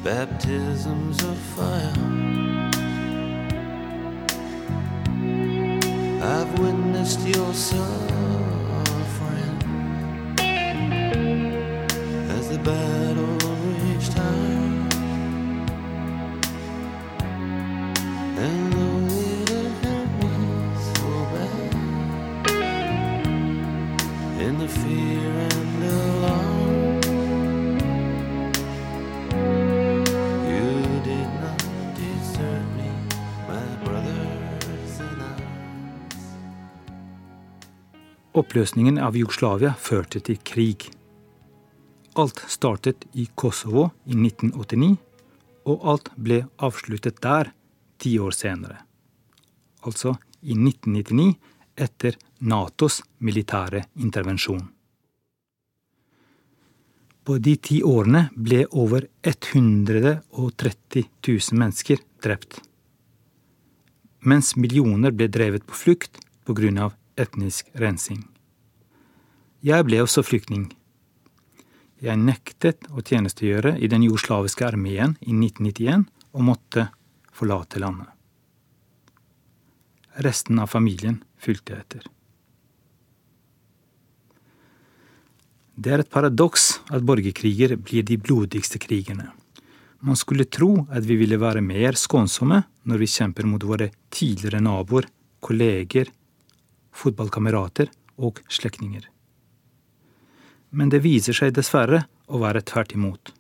Baptisms 0.05 1.23
of 1.23 1.37
fire. 1.39 1.93
I've 6.21 6.59
witnessed 6.59 7.21
your 7.21 7.55
suffering. 7.55 7.79
As 12.31 12.49
the 12.49 12.59
battle 12.59 13.39
reached 13.79 14.15
high. 14.15 14.89
And 18.39 18.75
hurt 18.75 20.11
me 20.21 20.35
so 20.97 21.11
bad 21.33 21.75
In 24.41 24.59
the 24.59 24.67
fear 24.67 25.52
Oppløsningen 38.33 38.97
av 38.97 39.17
Jugoslavia 39.17 39.75
førte 39.77 40.23
til 40.25 40.39
krig. 40.41 40.87
Alt 42.17 42.39
startet 42.49 43.05
i 43.13 43.27
Kosovo 43.37 43.91
i 44.09 44.17
1989, 44.17 44.95
og 45.69 45.85
alt 45.93 46.09
ble 46.17 46.39
avsluttet 46.57 47.21
der 47.21 47.51
ti 48.01 48.15
år 48.17 48.33
senere. 48.33 48.79
Altså 49.85 50.15
i 50.41 50.57
1999, 50.57 51.35
etter 51.77 52.17
Natos 52.41 53.03
militære 53.21 53.85
intervensjon. 54.01 54.65
På 57.23 57.37
de 57.39 57.55
ti 57.61 57.83
årene 57.85 58.31
ble 58.35 58.65
over 58.73 59.07
130 59.29 61.05
000 61.29 61.61
mennesker 61.61 62.01
drept. 62.25 62.59
Mens 64.25 64.57
millioner 64.57 65.13
ble 65.13 65.29
drevet 65.29 65.69
på 65.69 65.77
flukt 65.85 66.19
pga. 66.49 66.91
Etnisk 67.17 67.69
rensing. 67.79 68.23
Jeg 69.63 69.87
ble 69.87 70.01
også 70.03 70.25
flyktning. 70.27 70.71
Jeg 72.03 72.19
nektet 72.19 72.89
å 72.91 73.03
tjenestegjøre 73.05 73.77
i 73.79 73.91
den 73.91 74.03
jugoslaviske 74.03 74.67
armeen 74.67 75.15
i 75.23 75.31
1991 75.31 76.09
og 76.33 76.47
måtte 76.49 76.89
forlate 77.33 77.79
landet. 77.83 78.09
Resten 80.27 80.59
av 80.59 80.73
familien 80.73 81.23
fulgte 81.41 81.79
etter. 81.79 82.09
Det 85.73 85.93
er 85.95 86.03
et 86.03 86.11
paradoks 86.13 86.83
at 86.93 87.05
borgerkriger 87.07 87.79
blir 87.81 88.05
de 88.05 88.19
blodigste 88.21 88.81
krigene. 88.83 89.31
Man 90.03 90.19
skulle 90.19 90.51
tro 90.51 90.89
at 90.91 91.07
vi 91.07 91.17
ville 91.21 91.39
være 91.41 91.63
mer 91.65 91.97
skånsomme 91.97 92.59
når 92.91 93.01
vi 93.01 93.09
kjemper 93.09 93.47
mot 93.47 93.63
våre 93.65 93.93
tidligere 94.13 94.61
naboer, 94.61 95.07
kolleger, 95.41 96.11
fotballkamerater 96.93 97.91
og 98.17 98.41
slektninger. 98.49 99.09
Men 100.71 100.93
det 100.93 101.03
viser 101.05 101.37
seg 101.37 101.55
dessverre 101.57 102.05
å 102.33 102.41
være 102.43 102.63
tvert 102.69 102.95
imot. 102.97 103.33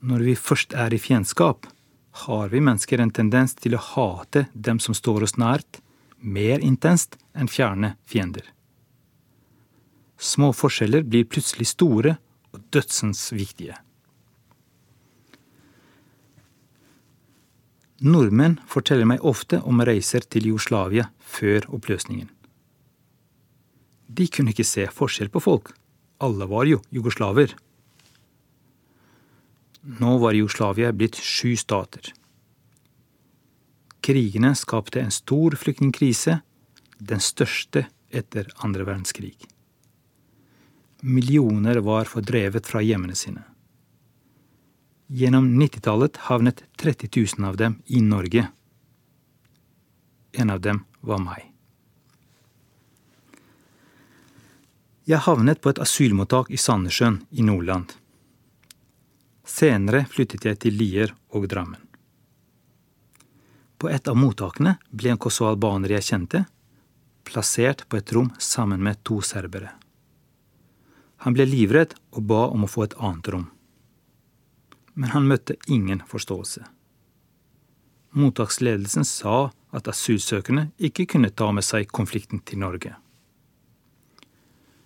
Når 0.00 0.24
vi 0.26 0.34
først 0.38 0.72
er 0.74 0.94
i 0.94 0.98
fiendskap, 0.98 1.66
har 2.24 2.48
vi 2.50 2.62
mennesker 2.64 3.02
en 3.02 3.12
tendens 3.14 3.54
til 3.54 3.76
å 3.76 3.84
hate 3.92 4.46
dem 4.54 4.80
som 4.82 4.96
står 4.96 5.26
oss 5.26 5.36
nært, 5.38 5.78
mer 6.18 6.58
intenst 6.64 7.16
enn 7.34 7.48
fjerne 7.48 7.94
fiender. 8.08 8.42
Små 10.20 10.50
forskjeller 10.52 11.06
blir 11.06 11.28
plutselig 11.28 11.70
store 11.70 12.16
og 12.52 12.64
dødsens 12.74 13.30
viktige. 13.32 13.78
Nordmenn 18.00 18.56
forteller 18.64 19.04
meg 19.04 19.24
ofte 19.28 19.58
om 19.68 19.82
reiser 19.84 20.24
til 20.24 20.46
Jugoslavia 20.48 21.10
før 21.20 21.66
oppløsningen. 21.76 22.30
De 24.08 24.26
kunne 24.32 24.54
ikke 24.54 24.64
se 24.64 24.86
forskjell 24.88 25.28
på 25.30 25.42
folk. 25.44 25.74
Alle 26.24 26.48
var 26.48 26.64
jo 26.68 26.80
jugoslaver. 26.90 27.52
Nå 30.00 30.16
var 30.24 30.36
Jugoslavia 30.36 30.94
blitt 30.96 31.20
sju 31.20 31.52
stater. 31.60 32.08
Krigene 34.00 34.54
skapte 34.56 35.00
en 35.04 35.12
stor 35.12 35.54
flyktningkrise, 35.60 36.40
den 36.98 37.20
største 37.20 37.84
etter 38.08 38.48
andre 38.64 38.88
verdenskrig. 38.88 39.36
Millioner 41.04 41.80
var 41.84 42.08
fordrevet 42.08 42.66
fra 42.68 42.80
hjemmene 42.84 43.16
sine. 43.16 43.44
Gjennom 45.12 45.62
90-tallet 45.62 46.16
havnet 46.16 46.62
30 46.76 47.08
000 47.38 47.48
av 47.48 47.56
dem 47.56 47.82
i 47.86 48.00
Norge. 48.00 48.48
En 50.32 50.50
av 50.50 50.60
dem 50.60 50.84
var 51.00 51.18
meg. 51.18 51.48
Jeg 55.10 55.18
havnet 55.26 55.58
på 55.58 55.72
et 55.72 55.82
asylmottak 55.82 56.54
i 56.54 56.60
Sandnessjøen 56.62 57.18
i 57.34 57.42
Nordland. 57.42 57.90
Senere 59.42 60.04
flyttet 60.06 60.46
jeg 60.46 60.62
til 60.62 60.78
Lier 60.78 61.16
og 61.34 61.50
Drammen. 61.50 61.82
På 63.82 63.90
et 63.90 64.06
av 64.06 64.14
mottakene 64.14 64.78
ble 64.94 65.10
en 65.10 65.18
kosovo-albaner 65.26 65.98
jeg 65.98 66.12
kjente, 66.12 66.46
plassert 67.26 67.88
på 67.90 67.98
et 67.98 68.14
rom 68.14 68.30
sammen 68.38 68.78
med 68.78 69.02
to 69.02 69.18
serbere. 69.26 69.74
Han 71.26 71.34
ble 71.34 71.50
livredd 71.50 71.98
og 72.14 72.28
ba 72.30 72.46
om 72.54 72.62
å 72.62 72.70
få 72.70 72.86
et 72.86 73.02
annet 73.02 73.34
rom. 73.34 73.50
Men 75.00 75.14
han 75.14 75.28
møtte 75.30 75.56
ingen 75.66 76.02
forståelse. 76.06 76.66
Mottaksledelsen 78.20 79.06
sa 79.08 79.50
at 79.72 79.88
asylsøkerne 79.88 80.68
ikke 80.76 81.06
kunne 81.14 81.30
ta 81.30 81.48
med 81.54 81.64
seg 81.64 81.88
konflikten 81.88 82.42
til 82.44 82.60
Norge. 82.60 82.92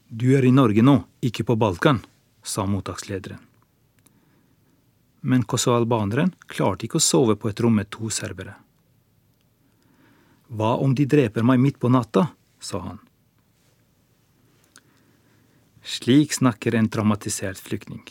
Du 0.08 0.28
er 0.36 0.46
i 0.46 0.54
Norge 0.54 0.84
nå, 0.84 1.00
ikke 1.24 1.46
på 1.48 1.56
Balkan, 1.58 2.04
sa 2.44 2.68
mottakslederen 2.68 3.42
men 5.24 5.44
kosovo-albaneren 5.48 6.34
klarte 6.52 6.84
ikke 6.84 7.00
å 7.00 7.04
sove 7.04 7.34
på 7.40 7.48
et 7.48 7.60
rom 7.64 7.78
med 7.80 7.88
to 7.94 8.10
serbere. 8.12 8.58
Hva 10.52 10.74
om 10.84 10.92
de 10.94 11.06
dreper 11.08 11.46
meg 11.46 11.62
midt 11.62 11.78
på 11.80 11.88
natta? 11.88 12.26
sa 12.60 12.80
han. 12.84 12.98
Slik 15.84 16.36
snakker 16.36 16.76
en 16.76 16.90
traumatisert 16.92 17.60
flyktning. 17.60 18.04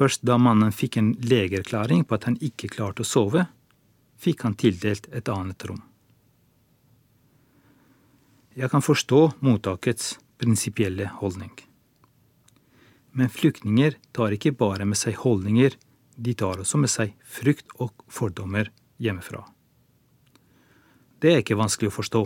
Først 0.00 0.22
da 0.24 0.38
mannen 0.40 0.72
fikk 0.72 0.96
en 0.96 1.10
legeerklæring 1.20 2.06
på 2.08 2.16
at 2.16 2.24
han 2.24 2.38
ikke 2.40 2.70
klarte 2.72 3.04
å 3.04 3.08
sove, 3.08 3.42
fikk 4.16 4.46
han 4.46 4.54
tildelt 4.56 5.10
et 5.12 5.28
annet 5.28 5.64
rom. 5.68 5.82
Jeg 8.56 8.72
kan 8.72 8.80
forstå 8.80 9.18
mottakets 9.44 10.14
prinsipielle 10.40 11.10
holdning. 11.20 11.52
Men 13.12 13.28
flyktninger 13.28 13.98
tar 14.16 14.32
ikke 14.32 14.54
bare 14.56 14.86
med 14.88 14.96
seg 14.96 15.18
holdninger, 15.20 15.76
de 16.16 16.34
tar 16.34 16.62
også 16.62 16.80
med 16.80 16.92
seg 16.92 17.12
frykt 17.20 17.74
og 17.76 17.92
fordommer 18.08 18.70
hjemmefra. 19.00 19.42
Det 21.20 21.34
er 21.34 21.42
ikke 21.42 21.58
vanskelig 21.60 21.90
å 21.90 21.96
forstå. 21.98 22.22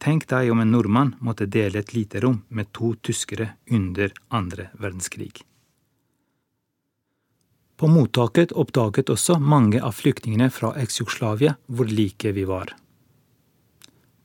Tenk 0.00 0.24
deg 0.32 0.48
om 0.52 0.64
en 0.64 0.72
nordmann 0.72 1.12
måtte 1.20 1.44
dele 1.44 1.84
et 1.84 1.92
lite 1.92 2.24
rom 2.24 2.40
med 2.48 2.72
to 2.72 2.94
tyskere 3.04 3.50
under 3.68 4.16
andre 4.32 4.70
verdenskrig. 4.80 5.44
På 7.76 7.88
mottaket 7.92 8.54
oppdaget 8.56 9.10
også 9.12 9.38
mange 9.38 9.82
av 9.84 9.92
flyktningene 9.98 10.48
fra 10.52 10.72
eks-Jugoslavia 10.80 11.56
hvor 11.66 11.88
like 11.90 12.32
vi 12.32 12.46
var. 12.48 12.72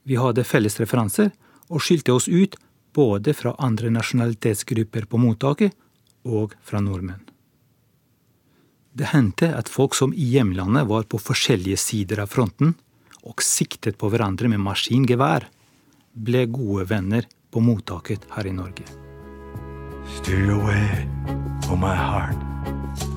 Vi 0.08 0.18
hadde 0.18 0.48
felles 0.48 0.80
referanser 0.80 1.34
og 1.70 1.84
skilte 1.84 2.16
oss 2.16 2.30
ut 2.32 2.56
både 2.96 3.34
fra 3.36 3.56
andre 3.60 3.92
nasjonalitetsgrupper 3.92 5.08
på 5.12 5.20
mottaket 5.20 5.76
og 6.28 6.56
fra 6.64 6.82
nordmenn. 6.84 7.24
Det 8.92 9.12
hendte 9.14 9.48
at 9.56 9.72
folk 9.72 9.96
som 9.96 10.12
i 10.12 10.26
hjemlandet 10.34 10.88
var 10.90 11.08
på 11.08 11.20
forskjellige 11.22 11.80
sider 11.80 12.24
av 12.24 12.32
fronten 12.32 12.74
og 13.24 13.44
siktet 13.46 13.98
på 14.02 14.10
hverandre 14.12 14.50
med 14.52 14.60
maskingevær, 14.66 15.46
ble 16.12 16.46
gode 16.52 16.90
venner 16.90 17.28
på 17.52 17.64
mottaket 17.64 18.26
her 18.36 18.50
i 18.50 18.56
Norge. 18.56 18.88
Steer 20.18 20.52
away, 20.52 20.88
way, 20.92 21.38
oh 21.72 21.78
my 21.80 21.96
heart, 21.96 22.51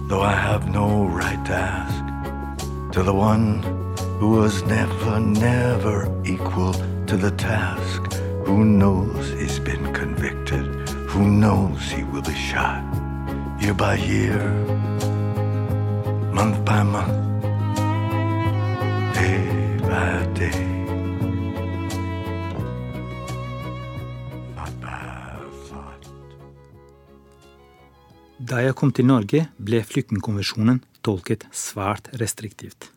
though 0.08 0.22
I 0.22 0.32
have 0.32 0.68
no 0.68 1.06
right 1.06 1.42
to 1.46 1.52
ask, 1.52 2.92
to 2.92 3.02
the 3.02 3.14
one 3.14 3.62
who 4.18 4.30
was 4.30 4.62
never, 4.64 5.20
never 5.20 5.96
equal 6.24 6.72
to 7.06 7.16
the 7.16 7.30
task, 7.32 8.12
who 8.44 8.64
knows 8.64 9.30
he's 9.30 9.58
been 9.58 9.92
convicted, 9.92 10.66
who 11.08 11.30
knows 11.30 11.90
he 11.90 12.04
will 12.04 12.22
be 12.22 12.34
shot, 12.34 12.82
year 13.60 13.74
by 13.74 13.96
year, 13.96 14.42
month 16.32 16.64
by 16.64 16.82
month, 16.82 17.42
day 19.14 19.78
by 19.82 20.26
day. 20.34 20.73
Da 28.44 28.58
jeg 28.60 28.74
kom 28.76 28.90
til 28.92 29.06
Norge, 29.08 29.46
ble 29.56 29.78
flyktningkonvensjonen 29.88 30.82
tolket 31.06 31.46
svært 31.54 32.10
restriktivt. 32.20 32.90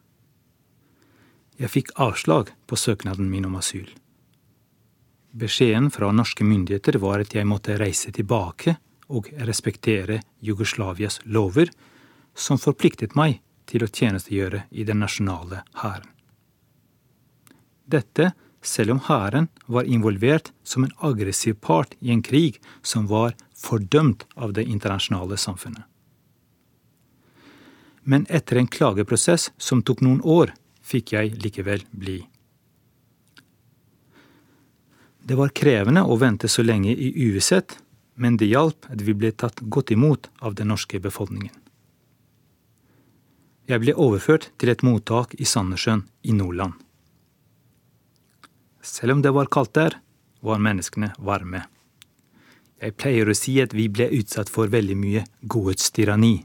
Jeg 1.56 1.72
fikk 1.72 1.94
avslag 2.04 2.52
på 2.68 2.76
søknaden 2.76 3.30
min 3.32 3.48
om 3.48 3.56
asyl. 3.56 3.88
Beskjeden 5.32 5.88
fra 5.94 6.10
norske 6.12 6.44
myndigheter 6.44 7.00
var 7.00 7.24
at 7.24 7.32
jeg 7.38 7.48
måtte 7.48 7.78
reise 7.80 8.12
tilbake 8.12 8.76
og 9.08 9.30
respektere 9.48 10.20
Jugoslavias 10.44 11.22
lover, 11.24 11.72
som 12.36 12.60
forpliktet 12.60 13.16
meg 13.16 13.40
til 13.70 13.86
å 13.86 13.92
tjenestegjøre 13.92 14.66
i 14.72 14.84
den 14.84 15.00
nasjonale 15.06 15.64
hæren. 15.80 16.12
Dette 17.88 18.34
selv 18.60 18.98
om 18.98 19.04
hæren 19.08 19.48
var 19.72 19.88
involvert 19.88 20.52
som 20.68 20.84
en 20.84 20.96
aggressiv 21.00 21.62
part 21.64 21.96
i 22.02 22.12
en 22.12 22.26
krig 22.26 22.60
som 22.84 23.08
var 23.08 23.38
fordømt 23.58 24.26
av 24.36 24.54
det 24.54 24.65
internasjonale 24.70 25.38
samfunnet. 25.38 25.84
Men 28.08 28.26
etter 28.30 28.56
en 28.56 28.70
klageprosess 28.72 29.52
som 29.58 29.82
tok 29.84 30.02
noen 30.06 30.22
år, 30.24 30.54
fikk 30.80 31.12
jeg 31.17 31.36
likevel 31.43 31.84
bli. 31.91 32.22
Det 35.28 35.36
var 35.36 35.52
krevende 35.52 36.06
å 36.08 36.15
vente 36.15 36.48
så 36.48 36.63
lenge 36.63 36.93
i 36.93 37.10
uvisshet, 37.28 37.76
men 38.15 38.38
det 38.39 38.48
hjalp 38.48 38.88
at 38.93 39.04
vi 39.04 39.13
ble 39.13 39.34
tatt 39.36 39.60
godt 39.60 39.91
imot 39.91 40.30
av 40.39 40.56
den 40.56 40.72
norske 40.72 41.02
befolkningen. 41.04 41.52
Jeg 43.67 43.84
ble 43.84 43.98
overført 44.00 44.48
til 44.56 44.72
et 44.72 44.84
mottak 44.88 45.36
i 45.36 45.46
Sandnessjøen 45.46 46.06
i 46.24 46.32
Nordland. 46.38 46.78
Selv 48.80 49.17
om 49.17 49.22
det 49.26 49.34
var 49.36 49.52
kaldt 49.52 49.76
der, 49.76 49.98
var 50.39 50.63
menneskene 50.63 51.12
varme. 51.20 51.65
Jeg 52.78 52.94
pleier 52.94 53.30
å 53.30 53.34
si 53.38 53.56
at 53.63 53.74
vi 53.74 53.88
ble 53.90 54.06
utsatt 54.20 54.52
for 54.54 54.70
veldig 54.70 54.98
mye 55.00 55.24
godhetstyranni. 55.50 56.36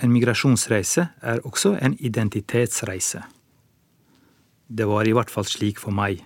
En 0.00 0.14
migrasjonsreise 0.14 1.08
er 1.20 1.42
også 1.44 1.74
en 1.82 1.96
identitetsreise. 1.98 3.24
Det 4.68 4.86
var 4.88 5.08
i 5.08 5.12
hvert 5.16 5.32
fall 5.32 5.48
slik 5.48 5.80
for 5.82 5.92
meg. 5.92 6.22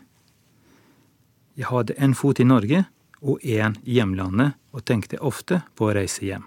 Jeg 1.59 1.69
hadde 1.69 1.97
en 1.99 2.15
fot 2.15 2.39
i 2.41 2.47
Norge 2.47 2.85
og 3.23 3.43
én 3.43 3.77
i 3.83 3.99
hjemlandet 3.99 4.59
og 4.73 4.87
tenkte 4.89 5.21
ofte 5.21 5.63
på 5.77 5.89
å 5.89 5.95
reise 5.97 6.25
hjem. 6.27 6.47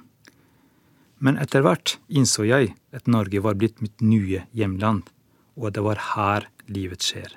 Men 1.20 1.40
etter 1.42 1.64
hvert 1.66 1.98
innså 2.08 2.46
jeg 2.48 2.74
at 2.96 3.08
Norge 3.08 3.42
var 3.44 3.56
blitt 3.60 3.82
mitt 3.84 4.04
nye 4.04 4.44
hjemland, 4.56 5.08
og 5.56 5.70
at 5.70 5.78
det 5.78 5.86
var 5.86 6.02
her 6.16 6.48
livet 6.68 7.04
skjer. 7.06 7.32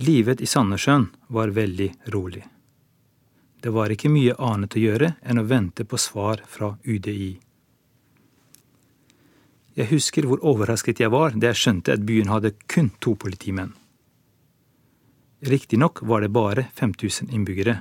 Livet 0.00 0.40
i 0.40 0.46
Sandnessjøen 0.48 1.10
var 1.28 1.50
veldig 1.52 1.90
rolig. 2.14 2.40
Det 3.60 3.68
var 3.68 3.92
ikke 3.92 4.08
mye 4.08 4.32
annet 4.40 4.78
å 4.78 4.80
gjøre 4.80 5.10
enn 5.20 5.42
å 5.42 5.44
vente 5.44 5.84
på 5.84 5.98
svar 6.00 6.40
fra 6.48 6.70
UDI. 6.86 7.34
Jeg 9.76 9.90
husker 9.92 10.24
hvor 10.24 10.40
overrasket 10.40 11.04
jeg 11.04 11.12
var 11.12 11.36
da 11.36 11.50
jeg 11.50 11.60
skjønte 11.60 11.92
at 11.92 12.08
byen 12.08 12.32
hadde 12.32 12.54
kun 12.64 12.88
to 12.96 13.12
politimenn. 13.12 13.74
Riktignok 15.44 16.00
var 16.08 16.24
det 16.24 16.32
bare 16.32 16.68
5000 16.80 17.28
innbyggere. 17.36 17.78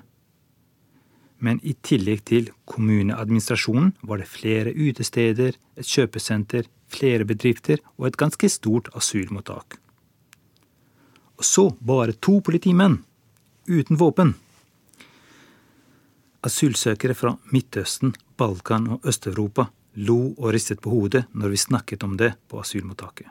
Men 1.39 1.63
i 1.63 1.77
tillegg 1.79 2.27
til 2.27 2.51
kommuneadministrasjonen 2.67 3.93
var 4.03 4.19
det 4.19 4.27
flere 4.27 4.75
utesteder, 4.75 5.55
et 5.55 5.87
kjøpesenter, 5.87 6.67
flere 6.91 7.23
bedrifter 7.23 7.79
og 7.95 8.09
et 8.09 8.19
ganske 8.19 8.51
stort 8.51 8.91
asylmottak. 8.91 9.79
Og 11.39 11.45
så 11.45 11.69
bare 11.79 12.13
to 12.19 12.41
politimenn, 12.43 12.99
uten 13.67 13.97
våpen. 13.99 14.33
Asylsøkere 16.43 17.15
fra 17.15 17.33
Midtøsten, 17.51 18.13
Balkan 18.37 18.87
og 18.95 19.07
Øst-Europa 19.07 19.69
lo 19.99 20.33
og 20.37 20.53
ristet 20.53 20.81
på 20.81 20.91
hodet 20.93 21.25
når 21.31 21.53
vi 21.55 21.57
snakket 21.57 22.03
om 22.03 22.15
det 22.17 22.33
på 22.47 22.59
asylmottaket. 22.59 23.27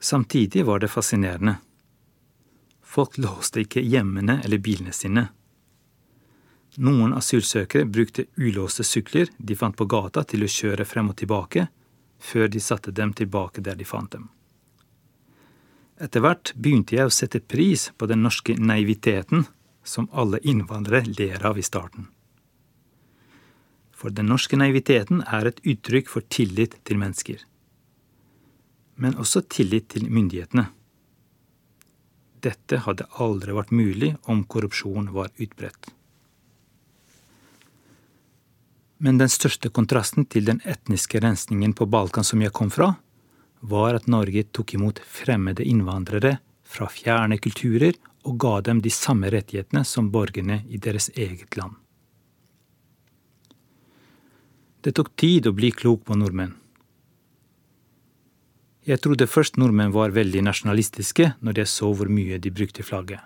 Samtidig 0.00 0.64
var 0.66 0.78
det 0.78 0.88
fascinerende. 0.92 1.56
Folk 2.82 3.18
låste 3.18 3.64
ikke 3.64 3.80
hjemmene 3.80 4.40
eller 4.44 4.60
bilene 4.62 4.92
sine. 4.92 5.26
Noen 6.76 7.14
asylsøkere 7.16 7.88
brukte 7.88 8.26
ulåste 8.36 8.84
sykler 8.84 9.32
de 9.38 9.56
fant 9.56 9.76
på 9.76 9.88
gata 9.88 10.24
til 10.24 10.44
å 10.44 10.52
kjøre 10.52 10.84
frem 10.84 11.08
og 11.12 11.16
tilbake, 11.16 11.66
før 12.20 12.48
de 12.52 12.60
satte 12.60 12.92
dem 12.92 13.12
tilbake 13.16 13.64
der 13.64 13.76
de 13.76 13.84
fant 13.88 14.12
dem. 14.12 14.28
Etter 15.96 16.20
hvert 16.20 16.52
begynte 16.60 16.98
jeg 16.98 17.08
å 17.08 17.14
sette 17.14 17.40
pris 17.40 17.88
på 17.96 18.08
den 18.10 18.20
norske 18.24 18.56
naiviteten 18.60 19.46
som 19.86 20.10
alle 20.12 20.42
innvandrere 20.44 21.08
ler 21.16 21.44
av 21.46 21.58
i 21.58 21.64
starten. 21.64 22.10
For 23.96 24.12
den 24.12 24.28
norske 24.28 24.58
naiviteten 24.60 25.22
er 25.24 25.48
et 25.48 25.62
uttrykk 25.64 26.10
for 26.12 26.26
tillit 26.28 26.76
til 26.84 27.00
mennesker. 27.00 27.40
Men 29.00 29.16
også 29.16 29.46
tillit 29.48 29.88
til 29.94 30.10
myndighetene. 30.12 30.66
Dette 32.44 32.82
hadde 32.84 33.08
aldri 33.16 33.56
vært 33.56 33.72
mulig 33.72 34.12
om 34.28 34.44
korrupsjon 34.44 35.08
var 35.16 35.32
utbredt. 35.40 35.88
Men 39.00 39.18
den 39.20 39.32
største 39.32 39.72
kontrasten 39.72 40.28
til 40.28 40.44
den 40.48 40.60
etniske 40.64 41.20
rensningen 41.20 41.72
på 41.76 41.88
Balkan 41.88 42.24
som 42.24 42.40
jeg 42.44 42.52
kom 42.56 42.70
fra, 42.72 42.94
var 43.70 43.98
at 43.98 44.06
Norge 44.10 44.44
tok 44.54 44.74
imot 44.76 45.00
fremmede 45.02 45.64
innvandrere 45.66 46.36
fra 46.66 46.88
fjerne 46.90 47.38
kulturer 47.42 47.96
og 48.26 48.38
ga 48.42 48.60
dem 48.68 48.82
de 48.82 48.90
samme 48.90 49.30
rettighetene 49.32 49.84
som 49.86 50.10
borgerne 50.14 50.62
i 50.68 50.80
deres 50.82 51.08
eget 51.14 51.56
land. 51.58 51.74
Det 54.82 54.94
tok 54.94 55.12
tid 55.18 55.48
å 55.50 55.54
bli 55.54 55.72
klok 55.74 56.04
på 56.06 56.14
nordmenn. 56.18 56.54
Jeg 58.86 59.02
trodde 59.02 59.26
først 59.26 59.56
nordmenn 59.58 59.94
var 59.94 60.14
veldig 60.14 60.44
nasjonalistiske 60.46 61.32
når 61.42 61.62
jeg 61.62 61.72
så 61.72 61.90
hvor 61.90 62.10
mye 62.10 62.38
de 62.38 62.52
brukte 62.54 62.86
flagget. 62.86 63.18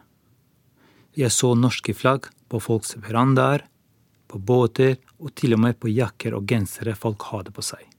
Jeg 1.12 1.34
så 1.34 1.52
norske 1.58 1.92
flagg 1.92 2.30
på 2.48 2.60
folks 2.64 2.94
verandaer, 2.96 3.66
på 4.30 4.38
båter 4.38 4.96
og 5.18 5.34
til 5.36 5.56
og 5.56 5.60
med 5.66 5.76
på 5.82 5.90
jakker 5.90 6.36
og 6.38 6.46
gensere 6.48 6.94
folk 6.96 7.28
hadde 7.28 7.52
på 7.52 7.64
seg. 7.66 7.89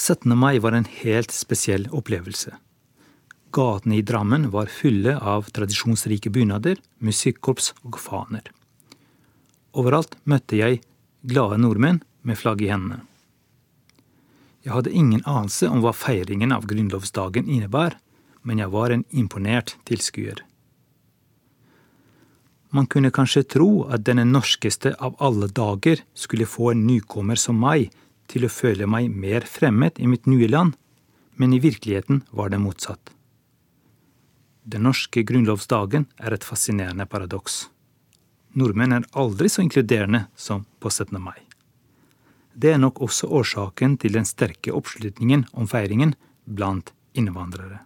17. 0.00 0.38
mai 0.38 0.58
var 0.58 0.72
en 0.72 0.84
helt 0.84 1.30
spesiell 1.30 1.82
opplevelse. 1.92 2.54
Gatene 3.52 3.98
i 3.98 4.02
Drammen 4.02 4.46
var 4.50 4.72
fulle 4.72 5.18
av 5.18 5.50
tradisjonsrike 5.52 6.32
bunader, 6.32 6.80
musikkorps 7.04 7.74
og 7.84 7.98
faner. 8.00 8.46
Overalt 9.76 10.16
møtte 10.24 10.56
jeg 10.56 10.80
glade 11.20 11.60
nordmenn 11.60 12.00
med 12.24 12.40
flagg 12.40 12.64
i 12.64 12.70
hendene. 12.72 13.02
Jeg 14.64 14.72
hadde 14.72 14.96
ingen 14.96 15.20
anelse 15.28 15.68
om 15.68 15.84
hva 15.84 15.92
feiringen 15.92 16.56
av 16.56 16.64
grunnlovsdagen 16.70 17.44
innebar, 17.44 17.98
men 18.40 18.64
jeg 18.64 18.72
var 18.72 18.96
en 18.96 19.04
imponert 19.12 19.76
tilskuer. 19.84 20.40
Man 22.72 22.88
kunne 22.88 23.12
kanskje 23.12 23.44
tro 23.44 23.72
at 23.92 24.08
denne 24.08 24.24
norskeste 24.24 24.96
av 24.96 25.20
alle 25.20 25.52
dager 25.52 26.00
skulle 26.16 26.48
få 26.48 26.72
en 26.72 26.86
nykommer 26.88 27.36
som 27.36 27.60
meg 27.60 27.90
til 28.30 28.46
å 28.46 28.52
føle 28.52 28.86
meg 28.86 29.10
mer 29.10 29.46
fremmed 29.48 29.98
i 29.98 30.08
mitt 30.10 30.28
nye 30.30 30.48
land, 30.48 30.76
men 31.36 31.52
i 31.52 31.60
virkeligheten 31.62 32.22
var 32.30 32.52
det 32.52 32.60
motsatt. 32.62 33.12
Den 34.62 34.84
norske 34.86 35.24
grunnlovsdagen 35.26 36.06
er 36.20 36.36
et 36.36 36.46
fascinerende 36.46 37.06
paradoks. 37.10 37.64
Nordmenn 38.54 38.92
er 38.92 39.06
aldri 39.18 39.48
så 39.48 39.64
inkluderende 39.64 40.26
som 40.36 40.66
på 40.78 40.90
17. 40.90 41.16
mai. 41.22 41.38
Det 42.54 42.74
er 42.74 42.80
nok 42.82 43.00
også 43.00 43.30
årsaken 43.40 43.96
til 44.02 44.16
den 44.18 44.26
sterke 44.28 44.74
oppslutningen 44.74 45.46
om 45.52 45.70
feiringen 45.70 46.14
blant 46.44 46.92
innvandrere. 47.14 47.80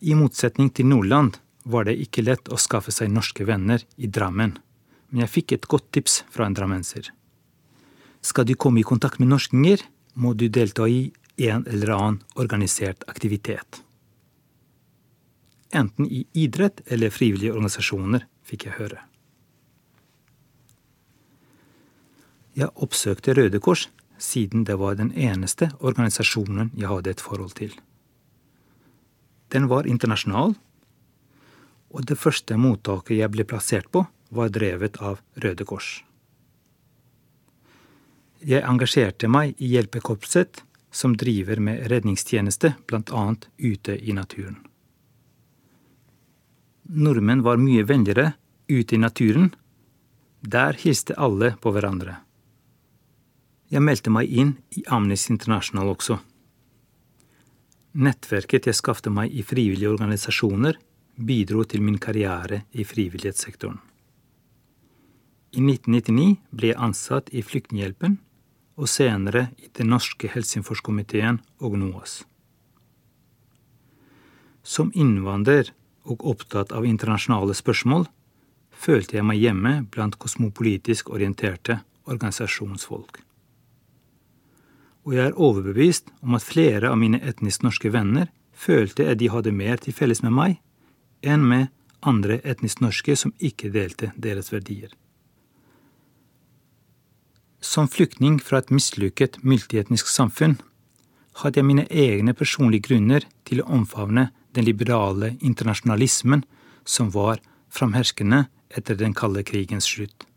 I 0.00 0.16
motsetning 0.16 0.70
til 0.74 0.88
Nordland, 0.90 1.38
var 1.66 1.86
det 1.88 1.96
ikke 1.98 2.22
lett 2.22 2.48
å 2.52 2.58
skaffe 2.62 2.92
seg 2.94 3.10
norske 3.10 3.42
venner 3.46 3.82
i 3.96 4.06
Drammen, 4.06 4.52
men 5.10 5.22
jeg 5.24 5.32
fikk 5.32 5.54
et 5.56 5.68
godt 5.70 5.88
tips 5.96 6.20
fra 6.30 6.46
en 6.46 6.54
drammenser. 6.54 7.10
Skal 8.26 8.46
du 8.48 8.56
komme 8.58 8.80
i 8.80 8.86
kontakt 8.86 9.20
med 9.22 9.30
norskinger, 9.30 9.84
må 10.18 10.32
du 10.34 10.48
delta 10.50 10.88
i 10.90 11.12
en 11.46 11.66
eller 11.70 11.92
annen 11.94 12.22
organisert 12.34 13.04
aktivitet. 13.06 13.82
Enten 15.70 16.08
i 16.10 16.24
idrett 16.34 16.80
eller 16.86 17.14
frivillige 17.14 17.52
organisasjoner, 17.54 18.24
fikk 18.46 18.66
jeg 18.66 18.78
høre. 18.80 19.02
Jeg 22.56 22.72
oppsøkte 22.82 23.34
Røde 23.36 23.60
Kors 23.60 23.86
siden 24.18 24.64
det 24.64 24.78
var 24.80 24.96
den 24.96 25.12
eneste 25.12 25.68
organisasjonen 25.78 26.70
jeg 26.74 26.88
hadde 26.88 27.12
et 27.12 27.22
forhold 27.22 27.52
til. 27.58 27.74
Den 29.52 29.68
var 29.70 29.86
internasjonal, 29.86 30.56
og 31.94 32.08
det 32.08 32.18
første 32.18 32.56
mottaket 32.58 33.20
jeg 33.20 33.30
ble 33.36 33.46
plassert 33.46 33.92
på, 33.92 34.06
var 34.34 34.50
drevet 34.50 34.96
av 34.98 35.20
Røde 35.44 35.68
Kors. 35.68 36.00
Jeg 38.46 38.62
engasjerte 38.62 39.26
meg 39.26 39.56
i 39.58 39.72
hjelpekorpset, 39.72 40.60
som 40.94 41.16
driver 41.18 41.58
med 41.58 41.88
redningstjeneste, 41.90 42.76
bl.a. 42.86 43.22
ute 43.58 43.96
i 43.98 44.12
naturen. 44.14 44.60
Nordmenn 46.86 47.42
var 47.42 47.58
mye 47.58 47.82
vennligere 47.82 48.36
ute 48.70 48.94
i 48.94 49.00
naturen. 49.02 49.48
Der 50.40 50.78
hilste 50.78 51.16
alle 51.18 51.56
på 51.58 51.72
hverandre. 51.74 52.20
Jeg 53.66 53.82
meldte 53.82 54.12
meg 54.14 54.30
inn 54.30 54.52
i 54.78 54.84
Amnesty 54.94 55.32
International 55.34 55.90
også. 55.90 56.20
Nettverket 57.98 58.68
jeg 58.70 58.78
skaffet 58.78 59.10
meg 59.10 59.34
i 59.34 59.42
frivillige 59.42 59.90
organisasjoner, 59.90 60.78
bidro 61.16 61.64
til 61.66 61.82
min 61.82 61.98
karriere 61.98 62.62
i 62.70 62.86
frivillighetssektoren. 62.86 63.80
I 65.56 65.64
1999 65.64 66.36
ble 66.54 66.70
jeg 66.70 66.80
ansatt 66.86 67.34
i 67.34 67.42
Flyktninghjelpen 67.42 68.20
og 68.76 68.88
senere 68.92 69.48
i 69.58 69.70
Den 69.72 69.90
norske 69.92 70.28
Helsingforskomiteen 70.28 71.40
og 71.60 71.78
NOAS. 71.80 72.24
Som 74.62 74.92
innvandrer 74.94 75.72
og 76.04 76.24
opptatt 76.26 76.72
av 76.72 76.86
internasjonale 76.86 77.54
spørsmål 77.56 78.08
følte 78.70 79.16
jeg 79.18 79.26
meg 79.26 79.40
hjemme 79.40 79.76
blant 79.90 80.18
kosmopolitisk 80.20 81.10
orienterte 81.10 81.80
organisasjonsfolk 82.04 83.22
og 85.06 85.14
jeg 85.14 85.30
er 85.30 85.38
overbevist 85.38 86.10
om 86.26 86.34
at 86.34 86.44
flere 86.44 86.90
av 86.90 86.98
mine 86.98 87.20
etnisk 87.22 87.62
norske 87.62 87.92
venner 87.94 88.26
følte 88.56 89.06
at 89.06 89.20
de 89.20 89.30
hadde 89.30 89.54
mer 89.54 89.78
til 89.78 89.94
felles 89.94 90.22
med 90.24 90.34
meg 90.34 90.56
enn 91.22 91.46
med 91.46 91.70
andre 92.02 92.40
etnisk 92.42 92.82
norske 92.82 93.14
som 93.18 93.32
ikke 93.38 93.70
delte 93.74 94.10
deres 94.16 94.50
verdier. 94.52 94.90
Som 97.66 97.88
flyktning 97.88 98.38
fra 98.38 98.60
et 98.62 98.70
mislykket 98.70 99.40
multietnisk 99.42 100.06
samfunn 100.06 100.54
hadde 101.40 101.58
jeg 101.58 101.66
mine 101.66 101.84
egne 101.90 102.32
personlige 102.38 102.86
grunner 102.88 103.24
til 103.48 103.60
å 103.62 103.70
omfavne 103.78 104.28
den 104.54 104.68
liberale 104.68 105.32
internasjonalismen 105.40 106.44
som 106.86 107.10
var 107.16 107.40
framherskende 107.74 108.44
etter 108.70 108.98
den 109.00 109.16
kalde 109.18 109.42
krigens 109.48 109.88
slutt. 109.90 110.28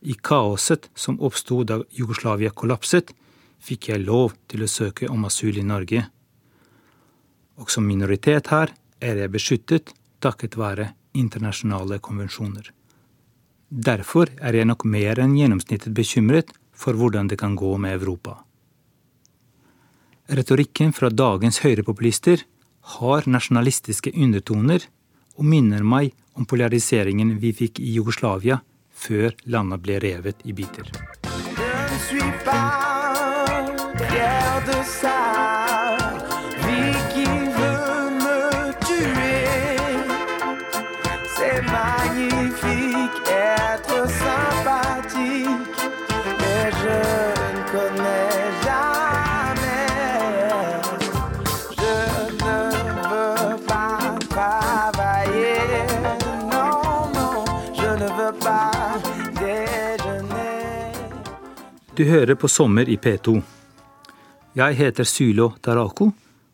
I 0.00 0.16
kaoset 0.16 0.88
som 0.94 1.20
oppsto 1.20 1.60
da 1.68 1.78
Jugoslavia 1.98 2.52
kollapset, 2.62 3.12
fikk 3.60 3.90
jeg 3.90 4.04
lov 4.04 4.32
til 4.48 4.64
å 4.64 4.70
søke 4.70 5.10
om 5.12 5.28
asyl 5.28 5.60
i 5.60 5.66
Norge. 5.66 6.06
Og 7.60 7.68
som 7.72 7.84
minoritet 7.88 8.48
her 8.52 8.72
er 9.00 9.20
jeg 9.20 9.34
beskyttet 9.36 9.92
takket 10.24 10.56
være 10.60 10.90
internasjonale 11.12 12.00
konvensjoner. 12.00 12.72
Derfor 13.68 14.30
er 14.40 14.54
jeg 14.54 14.68
nok 14.68 14.84
mer 14.84 15.18
enn 15.22 15.36
gjennomsnittet 15.38 15.94
bekymret 15.94 16.52
for 16.74 16.96
hvordan 16.98 17.28
det 17.30 17.38
kan 17.40 17.56
gå 17.56 17.76
med 17.78 18.00
Europa. 18.00 18.42
Retorikken 20.28 20.92
fra 20.92 21.10
dagens 21.10 21.60
høyrepopulister 21.64 22.44
har 22.98 23.28
nasjonalistiske 23.28 24.12
undertoner 24.16 24.86
og 25.36 25.44
minner 25.48 25.84
meg 25.84 26.12
om 26.34 26.46
polariseringen 26.48 27.36
vi 27.40 27.52
fikk 27.52 27.80
i 27.80 27.94
Jugoslavia 27.96 28.60
før 28.94 29.34
landet 29.44 29.82
ble 29.84 29.98
revet 30.02 30.44
i 30.44 30.52
biter. 30.56 30.90
Du 61.96 62.04
hører 62.04 62.34
på 62.34 62.48
Sommer 62.48 62.88
i 62.90 62.96
P2. 62.96 63.36
Jeg 64.58 64.74
heter 64.74 65.06
Sylo 65.06 65.52
Tarako, 65.62 66.08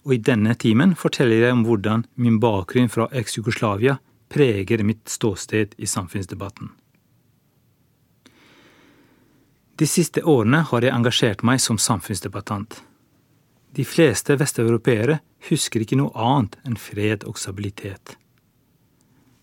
og 0.05 0.13
i 0.13 0.19
denne 0.21 0.53
timen 0.53 0.91
forteller 0.93 1.47
jeg 1.47 1.55
om 1.55 1.63
hvordan 1.65 2.03
min 2.21 2.35
bakgrunn 2.43 2.91
fra 2.93 3.07
eks-Jugoslavia 3.09 3.95
preger 4.29 4.83
mitt 4.85 5.09
ståsted 5.09 5.73
i 5.81 5.89
samfunnsdebatten. 5.89 6.69
De 9.81 9.89
siste 9.89 10.21
årene 10.29 10.61
har 10.69 10.85
jeg 10.85 10.93
engasjert 10.93 11.45
meg 11.49 11.63
som 11.65 11.81
samfunnsdebattant. 11.81 12.77
De 13.73 13.87
fleste 13.89 14.37
vesteuropeere 14.37 15.23
husker 15.49 15.87
ikke 15.87 15.97
noe 16.03 16.13
annet 16.21 16.59
enn 16.69 16.77
fred 16.77 17.25
og 17.25 17.41
stabilitet. 17.41 18.19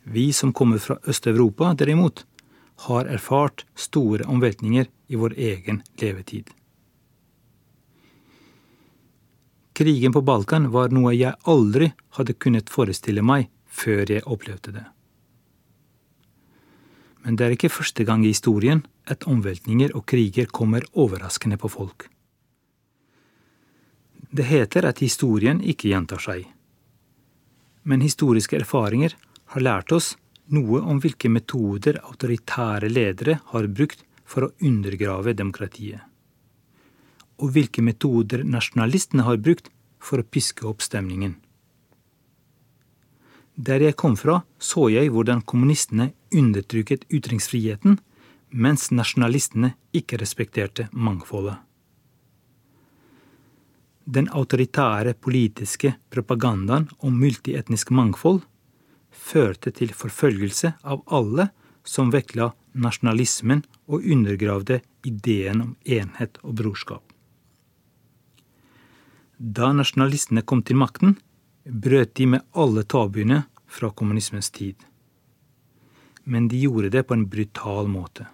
Vi 0.05 0.29
som 0.29 0.53
kommer 0.53 0.77
fra 0.77 0.99
Øst-Europa, 1.09 1.73
derimot, 1.73 2.27
har 2.85 3.09
erfart 3.09 3.65
store 3.73 4.29
omveltninger 4.29 4.85
i 5.07 5.15
vår 5.15 5.33
egen 5.37 5.81
levetid. 6.01 6.49
Krigen 9.77 10.13
på 10.13 10.21
Balkan 10.25 10.71
var 10.73 10.89
noe 10.89 11.11
jeg 11.13 11.37
aldri 11.45 11.91
hadde 12.17 12.33
kunnet 12.41 12.71
forestille 12.73 13.21
meg 13.21 13.51
før 13.69 14.09
jeg 14.09 14.25
opplevde 14.25 14.73
det. 14.73 14.85
Men 17.21 17.37
det 17.37 17.45
er 17.45 17.53
ikke 17.53 17.69
første 17.69 18.05
gang 18.07 18.23
i 18.25 18.31
historien 18.31 18.81
at 19.05 19.27
omveltninger 19.29 19.93
og 19.93 20.07
kriger 20.09 20.49
kommer 20.49 20.85
overraskende 20.97 21.59
på 21.61 21.69
folk. 21.69 22.07
Det 24.33 24.47
heter 24.49 24.87
at 24.89 25.03
historien 25.05 25.61
ikke 25.61 25.91
gjentar 25.91 26.25
seg. 26.25 26.47
Men 27.83 28.01
historiske 28.01 28.57
erfaringer 28.57 29.13
har 29.53 29.63
lært 29.63 29.93
oss 29.93 30.15
noe 30.49 30.81
om 30.81 30.97
hvilke 31.03 31.29
metoder 31.29 32.01
autoritære 32.01 32.89
ledere 32.89 33.37
har 33.53 33.69
brukt 33.69 34.06
for 34.27 34.47
å 34.47 34.53
undergrave 34.59 35.33
demokratiet. 35.37 36.03
Og 37.39 37.53
hvilke 37.55 37.83
metoder 37.85 38.43
nasjonalistene 38.43 39.25
har 39.27 39.39
brukt 39.39 39.69
for 40.03 40.21
å 40.21 40.27
piske 40.27 40.65
opp 40.67 40.83
stemningen. 40.85 41.37
Der 43.57 43.81
jeg 43.81 43.97
kom 43.97 44.13
fra, 44.19 44.43
så 44.61 44.85
jeg 44.93 45.09
hvordan 45.13 45.41
kommunistene 45.41 46.11
undertrykket 46.29 47.07
ytringsfriheten, 47.09 47.97
mens 48.53 48.91
nasjonalistene 48.93 49.73
ikke 49.97 50.19
respekterte 50.21 50.87
mangfoldet. 50.93 51.57
Den 54.07 54.29
autoritære 54.31 55.17
politiske 55.19 55.95
propagandaen 56.13 56.85
om 57.03 57.17
multietnisk 57.19 57.89
mangfold 57.91 58.45
førte 59.11 59.73
til 59.75 59.91
forfølgelse 59.91 60.77
av 60.87 61.01
alle 61.11 61.49
som 61.83 62.13
vektla 62.13 62.53
nasjonalismen 62.77 63.65
og 63.87 64.03
undergravde 64.03 64.81
ideen 65.07 65.61
om 65.63 65.75
enhet 65.83 66.39
og 66.43 66.57
brorskap. 66.59 67.03
Da 69.37 69.69
nasjonalistene 69.73 70.41
kom 70.41 70.63
til 70.65 70.79
makten, 70.81 71.15
brøt 71.63 72.15
de 72.17 72.25
med 72.33 72.45
alle 72.57 72.83
tabuene 72.83 73.43
fra 73.67 73.91
kommunismens 73.91 74.49
tid. 74.49 74.75
Men 76.23 76.47
de 76.47 76.59
gjorde 76.59 76.89
det 76.89 77.03
på 77.07 77.15
en 77.15 77.27
brutal 77.29 77.87
måte. 77.87 78.27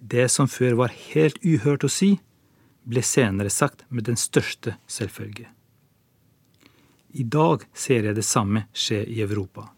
Det 0.00 0.28
som 0.28 0.48
før 0.48 0.76
var 0.82 0.96
helt 1.12 1.38
uhørt 1.44 1.86
å 1.86 1.92
si, 1.92 2.16
ble 2.86 3.02
senere 3.02 3.50
sagt 3.50 3.86
med 3.88 4.06
den 4.06 4.18
største 4.20 4.76
selvfølge. 4.86 5.48
I 7.16 7.24
dag 7.24 7.64
ser 7.72 8.04
jeg 8.04 8.18
det 8.18 8.26
samme 8.26 8.66
skje 8.76 9.00
i 9.08 9.22
Europa. 9.24 9.70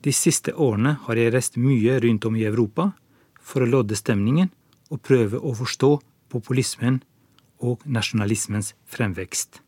De 0.00 0.12
siste 0.16 0.54
årene 0.56 0.94
har 1.04 1.18
jeg 1.18 1.32
reist 1.34 1.58
mye 1.60 1.98
rundt 2.00 2.24
om 2.24 2.36
i 2.36 2.46
Europa 2.48 2.90
for 3.40 3.62
å 3.64 3.68
lodde 3.68 3.98
stemningen 3.98 4.48
og 4.90 5.02
prøve 5.04 5.38
å 5.38 5.52
forstå 5.56 5.90
populismen 6.32 7.02
og 7.60 7.82
nasjonalismens 7.84 8.72
fremvekst. 8.88 9.60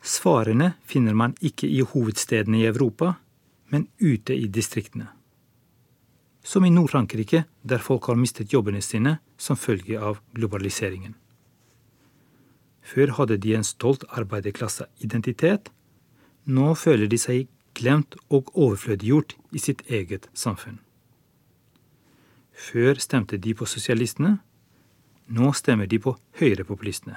Svarene 0.00 0.74
finner 0.86 1.16
man 1.18 1.34
ikke 1.44 1.68
i 1.68 1.82
hovedstedene 1.84 2.62
i 2.62 2.68
Europa, 2.68 3.16
men 3.68 3.88
ute 3.98 4.34
i 4.34 4.46
distriktene. 4.48 5.10
Som 6.42 6.64
i 6.64 6.70
Nord-Frankrike, 6.72 7.44
der 7.62 7.82
folk 7.84 8.06
har 8.08 8.16
mistet 8.16 8.52
jobbene 8.52 8.80
sine 8.80 9.18
som 9.36 9.58
følge 9.60 10.00
av 10.00 10.22
globaliseringen. 10.32 11.18
Før 12.80 13.12
hadde 13.18 13.36
de 13.36 13.52
en 13.58 13.66
stolt 13.66 14.06
arbeiderklasseidentitet. 14.08 15.68
Nå 16.48 16.72
føler 16.74 17.10
de 17.10 17.18
seg 17.20 17.50
glemt 17.74 18.16
og 18.28 18.50
overflødiggjort 18.54 19.36
i 19.52 19.58
sitt 19.62 19.82
eget 19.88 20.28
samfunn. 20.34 20.78
Før 22.52 22.98
stemte 23.00 23.38
de 23.40 23.54
på 23.56 23.66
sosialistene. 23.66 24.38
Nå 25.30 25.52
stemmer 25.56 25.86
de 25.86 26.00
på 26.02 26.16
høyrepopulistene. 26.40 27.16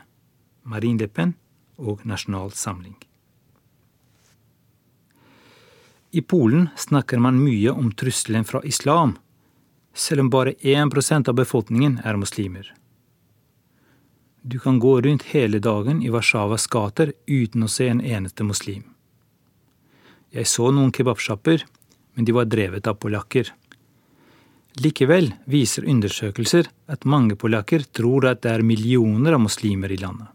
Marine 0.63 1.03
Le 1.03 1.09
Pen 1.09 1.33
og 1.77 2.05
Nasjonal 2.07 2.53
Samling. 2.55 2.95
I 6.13 6.21
Polen 6.21 6.69
snakker 6.77 7.19
man 7.19 7.41
mye 7.41 7.73
om 7.73 7.89
trusselen 7.91 8.45
fra 8.45 8.61
islam, 8.63 9.17
selv 9.93 10.21
om 10.21 10.29
bare 10.29 10.53
1% 10.61 11.29
av 11.29 11.35
befolkningen 11.35 11.99
er 12.05 12.19
muslimer. 12.21 12.69
Du 14.45 14.59
kan 14.59 14.79
gå 14.79 15.01
rundt 15.01 15.23
hele 15.33 15.59
dagen 15.59 16.03
i 16.03 16.11
Warszawas 16.13 16.67
gater 16.67 17.13
uten 17.27 17.63
å 17.63 17.71
se 17.71 17.87
en 17.89 18.01
eneste 18.01 18.43
muslim. 18.43 18.92
Jeg 20.33 20.49
så 20.49 20.71
noen 20.73 20.91
kebabsjapper, 20.93 21.63
men 22.17 22.25
de 22.25 22.33
var 22.33 22.49
drevet 22.49 22.87
av 22.89 22.97
polakker. 23.01 23.51
Likevel 24.81 25.29
viser 25.45 25.85
undersøkelser 25.85 26.69
at 26.89 27.05
mange 27.05 27.37
polakker 27.37 27.85
tror 27.93 28.25
at 28.31 28.41
det 28.41 28.55
er 28.55 28.65
millioner 28.65 29.37
av 29.37 29.43
muslimer 29.43 29.93
i 29.93 29.99
landet. 30.01 30.31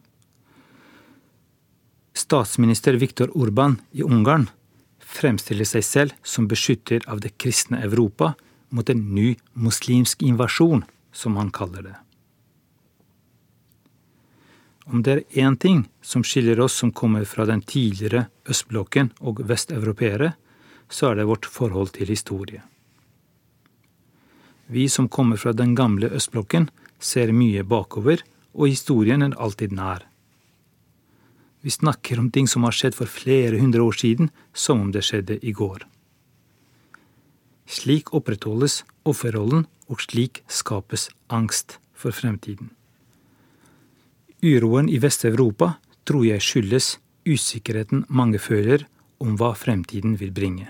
Statsminister 2.18 2.98
Viktor 2.98 3.32
Urban 3.34 3.78
i 3.90 4.04
Ungarn 4.06 4.46
fremstiller 5.02 5.66
seg 5.66 5.86
selv 5.86 6.14
som 6.22 6.46
beskytter 6.50 7.02
av 7.10 7.22
det 7.24 7.34
kristne 7.38 7.82
Europa 7.82 8.34
mot 8.70 8.90
en 8.90 9.02
ny 9.14 9.32
muslimsk 9.54 10.22
invasjon, 10.22 10.84
som 11.12 11.38
han 11.40 11.50
kaller 11.54 11.86
det. 11.88 11.96
Om 14.88 15.02
det 15.04 15.12
er 15.12 15.44
én 15.44 15.56
ting 15.60 15.82
som 16.00 16.24
skiller 16.24 16.60
oss 16.64 16.78
som 16.80 16.92
kommer 16.92 17.24
fra 17.28 17.44
den 17.44 17.60
tidligere 17.60 18.26
østblokken 18.48 19.10
og 19.20 19.42
vesteuropeere, 19.48 20.32
så 20.88 21.10
er 21.10 21.18
det 21.18 21.28
vårt 21.28 21.44
forhold 21.46 21.92
til 21.98 22.08
historie. 22.08 22.62
Vi 24.68 24.88
som 24.88 25.08
kommer 25.08 25.36
fra 25.36 25.52
den 25.52 25.74
gamle 25.76 26.08
østblokken, 26.08 26.70
ser 26.98 27.32
mye 27.32 27.64
bakover, 27.64 28.24
og 28.56 28.68
historien 28.68 29.22
er 29.22 29.36
alltid 29.36 29.76
nær. 29.76 30.06
Vi 31.60 31.70
snakker 31.70 32.20
om 32.20 32.30
ting 32.30 32.48
som 32.48 32.64
har 32.64 32.72
skjedd 32.72 32.96
for 32.96 33.10
flere 33.10 33.60
hundre 33.60 33.84
år 33.84 33.96
siden, 34.00 34.30
som 34.54 34.80
om 34.80 34.92
det 34.92 35.04
skjedde 35.04 35.38
i 35.42 35.52
går. 35.52 35.84
Slik 37.68 38.14
opprettholdes 38.16 38.82
offerrollen, 39.04 39.66
og 39.88 40.00
slik 40.04 40.42
skapes 40.48 41.08
angst 41.28 41.78
for 41.96 42.12
fremtiden. 42.12 42.72
Uroen 44.42 44.88
i 44.88 44.98
Vest-Europa 45.02 45.72
tror 46.06 46.24
jeg 46.26 46.42
skyldes 46.44 46.98
usikkerheten 47.26 48.04
mange 48.08 48.38
føler 48.38 48.84
om 49.18 49.34
hva 49.38 49.50
fremtiden 49.58 50.14
vil 50.20 50.30
bringe. 50.30 50.68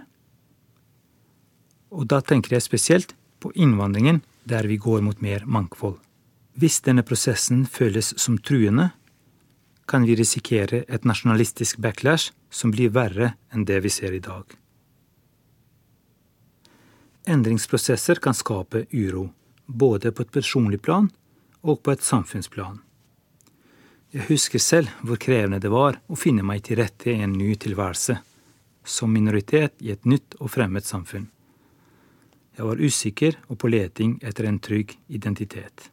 Og 1.92 2.08
da 2.08 2.22
tenker 2.24 2.56
jeg 2.56 2.64
spesielt 2.64 3.12
på 3.40 3.52
innvandringen, 3.54 4.22
der 4.48 4.64
vi 4.64 4.78
går 4.80 5.04
mot 5.04 5.20
mer 5.20 5.44
mangfold. 5.44 5.98
Hvis 6.56 6.80
denne 6.80 7.04
prosessen 7.04 7.66
føles 7.66 8.14
som 8.16 8.38
truende, 8.40 8.90
kan 9.88 10.04
vi 10.08 10.16
risikere 10.16 10.82
et 10.88 11.04
nasjonalistisk 11.04 11.78
backlash 11.78 12.32
som 12.50 12.72
blir 12.72 12.92
verre 12.96 13.34
enn 13.52 13.68
det 13.68 13.78
vi 13.84 13.92
ser 13.92 14.16
i 14.16 14.24
dag. 14.24 14.48
Endringsprosesser 17.28 18.20
kan 18.24 18.36
skape 18.36 18.86
uro, 18.92 19.28
både 19.66 20.12
på 20.12 20.24
et 20.24 20.32
personlig 20.32 20.80
plan 20.80 21.10
og 21.62 21.82
på 21.84 21.92
et 21.92 22.04
samfunnsplan. 22.04 22.80
Jeg 24.08 24.24
husker 24.30 24.62
selv 24.62 24.88
hvor 25.04 25.20
krevende 25.20 25.58
det 25.60 25.68
var 25.68 25.98
å 26.08 26.16
finne 26.16 26.44
meg 26.46 26.62
til 26.64 26.78
rette 26.80 27.12
i 27.12 27.20
en 27.20 27.34
ny 27.36 27.52
tilværelse, 27.60 28.16
som 28.80 29.12
minoritet 29.12 29.76
i 29.84 29.92
et 29.92 30.08
nytt 30.08 30.38
og 30.40 30.48
fremmed 30.54 30.86
samfunn. 30.88 31.26
Jeg 32.56 32.64
var 32.64 32.80
usikker 32.80 33.36
og 33.52 33.60
på 33.60 33.68
leting 33.68 34.16
etter 34.24 34.48
en 34.48 34.58
trygg 34.64 34.96
identitet. 35.12 35.90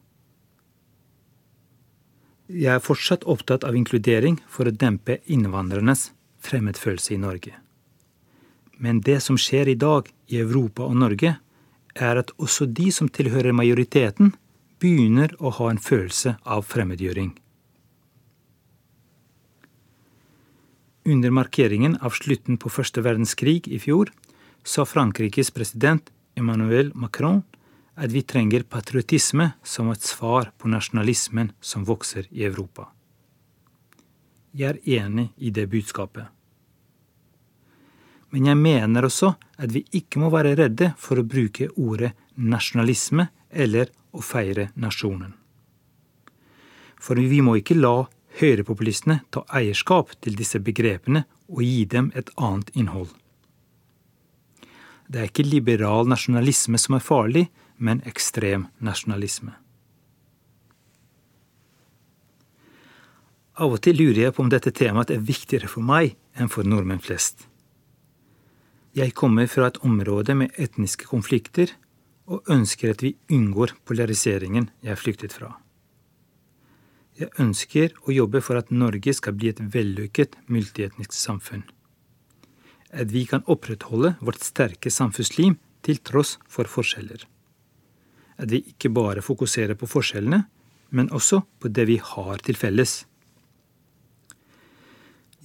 Jeg 2.47 2.71
er 2.71 2.81
fortsatt 2.87 3.27
opptatt 3.27 3.67
av 3.67 3.75
inkludering 3.75 4.39
for 4.47 4.69
å 4.69 4.73
dempe 4.73 5.19
innvandrernes 5.25 6.11
fremmedfølelse 6.45 7.17
i 7.17 7.21
Norge. 7.21 7.53
Men 8.79 9.01
det 9.03 9.19
som 9.27 9.35
skjer 9.35 9.73
i 9.73 9.79
dag 9.79 10.07
i 10.31 10.39
Europa 10.39 10.87
og 10.87 10.95
Norge, 11.03 11.35
er 11.95 12.19
at 12.19 12.31
også 12.39 12.67
de 12.67 12.91
som 12.91 13.11
tilhører 13.11 13.55
majoriteten, 13.55 14.33
begynner 14.79 15.35
å 15.39 15.51
ha 15.59 15.71
en 15.71 15.81
følelse 15.81 16.37
av 16.43 16.63
fremmedgjøring. 16.67 17.33
Under 21.07 21.29
markeringen 21.29 21.97
av 22.01 22.15
slutten 22.17 22.57
på 22.57 22.69
første 22.73 23.03
verdenskrig 23.05 23.67
i 23.69 23.77
fjor 23.77 24.09
sa 24.65 24.87
Frankrikes 24.89 25.51
president 25.53 26.07
Emmanuel 26.33 26.89
Macron 26.97 27.43
at 27.93 28.09
vi 28.09 28.23
trenger 28.25 28.65
patriotisme 28.65 29.51
som 29.61 29.91
et 29.93 30.01
svar 30.01 30.49
på 30.57 30.71
nasjonalismen 30.71 31.51
som 31.61 31.85
vokser 31.85 32.25
i 32.31 32.41
Europa. 32.47 32.87
Jeg 34.57 34.73
er 34.73 35.05
enig 35.05 35.27
i 35.37 35.53
det 35.53 35.67
budskapet. 35.69 36.25
Men 38.33 38.49
jeg 38.49 38.57
mener 38.57 39.05
også 39.05 39.35
at 39.61 39.77
vi 39.77 39.85
ikke 39.93 40.23
må 40.23 40.33
være 40.33 40.55
redde 40.57 40.89
for 40.97 41.21
å 41.21 41.27
bruke 41.27 41.69
ordet 41.77 42.15
nasjonalisme 42.35 43.29
eller 43.53 43.93
å 44.09 44.25
feire 44.25 44.71
nasjonen. 44.73 45.37
For 46.97 47.21
vi 47.21 47.43
må 47.45 47.59
ikke 47.61 47.77
la 47.77 48.07
høyrepopulistene 48.39 49.21
ta 49.31 49.43
eierskap 49.59 50.15
til 50.21 50.37
disse 50.39 50.59
begrepene 50.59 51.25
og 51.49 51.61
gi 51.63 51.85
dem 51.89 52.11
et 52.15 52.31
annet 52.35 52.71
innhold. 52.75 53.11
Det 55.07 55.21
er 55.21 55.29
ikke 55.29 55.45
liberal 55.45 56.09
nasjonalisme 56.09 56.79
som 56.81 56.97
er 56.97 57.05
farlig, 57.05 57.45
men 57.77 58.01
ekstrem 58.09 58.67
nasjonalisme. 58.81 59.53
Av 63.55 63.71
og 63.71 63.79
til 63.85 63.95
lurer 63.95 64.25
jeg 64.25 64.35
på 64.35 64.43
om 64.43 64.51
dette 64.51 64.73
temaet 64.75 65.13
er 65.13 65.23
viktigere 65.23 65.69
for 65.71 65.85
meg 65.85 66.15
enn 66.35 66.51
for 66.51 66.67
nordmenn 66.67 67.03
flest. 67.03 67.45
Jeg 68.95 69.13
kommer 69.15 69.47
fra 69.51 69.69
et 69.69 69.79
område 69.83 70.35
med 70.35 70.55
etniske 70.59 71.07
konflikter 71.07 71.71
og 72.31 72.47
ønsker 72.51 72.95
at 72.95 73.03
vi 73.03 73.13
unngår 73.31 73.75
polariseringen 73.87 74.69
jeg 74.83 74.99
flyktet 74.99 75.35
fra. 75.35 75.53
Jeg 77.15 77.31
ønsker 77.39 77.93
å 78.03 78.11
jobbe 78.11 78.41
for 78.43 78.59
at 78.59 78.71
Norge 78.71 79.13
skal 79.15 79.37
bli 79.37 79.51
et 79.53 79.61
vellykket 79.61 80.35
multietnisk 80.51 81.15
samfunn. 81.15 81.63
At 82.91 83.11
vi 83.11 83.23
kan 83.29 83.45
opprettholde 83.51 84.15
vårt 84.21 84.43
sterke 84.43 84.91
samfunnsliv 84.91 85.55
til 85.85 86.01
tross 86.03 86.35
for 86.49 86.67
forskjeller 86.67 87.25
at 88.41 88.51
vi 88.51 88.61
ikke 88.71 88.91
bare 88.91 89.23
fokuserer 89.23 89.77
på 89.79 89.87
forskjellene, 89.89 90.43
men 90.95 91.11
også 91.15 91.41
på 91.59 91.71
det 91.71 91.87
vi 91.89 91.97
har 92.03 92.41
til 92.43 92.59
felles. 92.59 93.03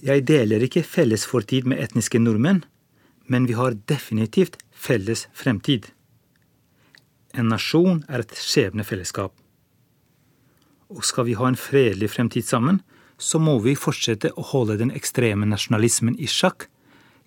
Jeg 0.01 0.25
deler 0.27 0.63
ikke 0.65 0.83
felles 0.87 1.25
fortid 1.29 1.67
med 1.69 1.81
etniske 1.83 2.19
nordmenn, 2.19 2.63
men 3.29 3.47
vi 3.47 3.55
har 3.55 3.77
definitivt 3.87 4.57
felles 4.71 5.27
fremtid. 5.33 5.91
En 7.37 7.51
nasjon 7.51 8.01
er 8.09 8.25
et 8.25 8.35
skjebnefellesskap. 8.35 9.31
Og 10.91 11.05
skal 11.07 11.29
vi 11.29 11.37
ha 11.39 11.47
en 11.47 11.59
fredelig 11.59 12.11
fremtid 12.15 12.45
sammen, 12.47 12.81
så 13.21 13.39
må 13.39 13.57
vi 13.63 13.77
fortsette 13.77 14.33
å 14.35 14.45
holde 14.51 14.79
den 14.81 14.93
ekstreme 14.97 15.47
nasjonalismen 15.47 16.17
i 16.19 16.27
sjakk 16.27 16.67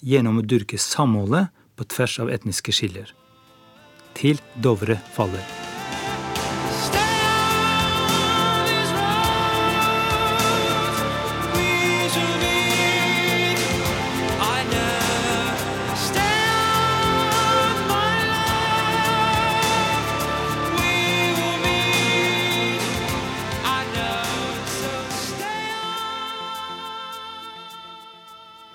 gjennom 0.05 0.41
å 0.41 0.47
dyrke 0.47 0.81
samholdet 0.81 1.53
på 1.79 1.87
tvers 1.97 2.19
av 2.25 2.33
etniske 2.35 2.75
skiller 2.75 3.15
til 4.15 4.39
Dovre 4.63 5.01
faller. 5.15 5.64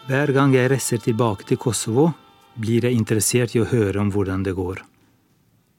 Hver 0.10 0.32
gang 0.34 0.55
jeg 0.55 0.72
reiser 0.72 0.97
tilbake 0.97 1.45
til 1.45 1.60
Kosovo, 1.62 2.07
blir 2.57 2.88
jeg 2.88 2.97
interessert 2.97 3.51
i 3.53 3.60
å 3.62 3.68
høre 3.70 3.99
om 4.01 4.07
hvordan 4.10 4.41
det 4.41 4.55
går. 4.57 4.80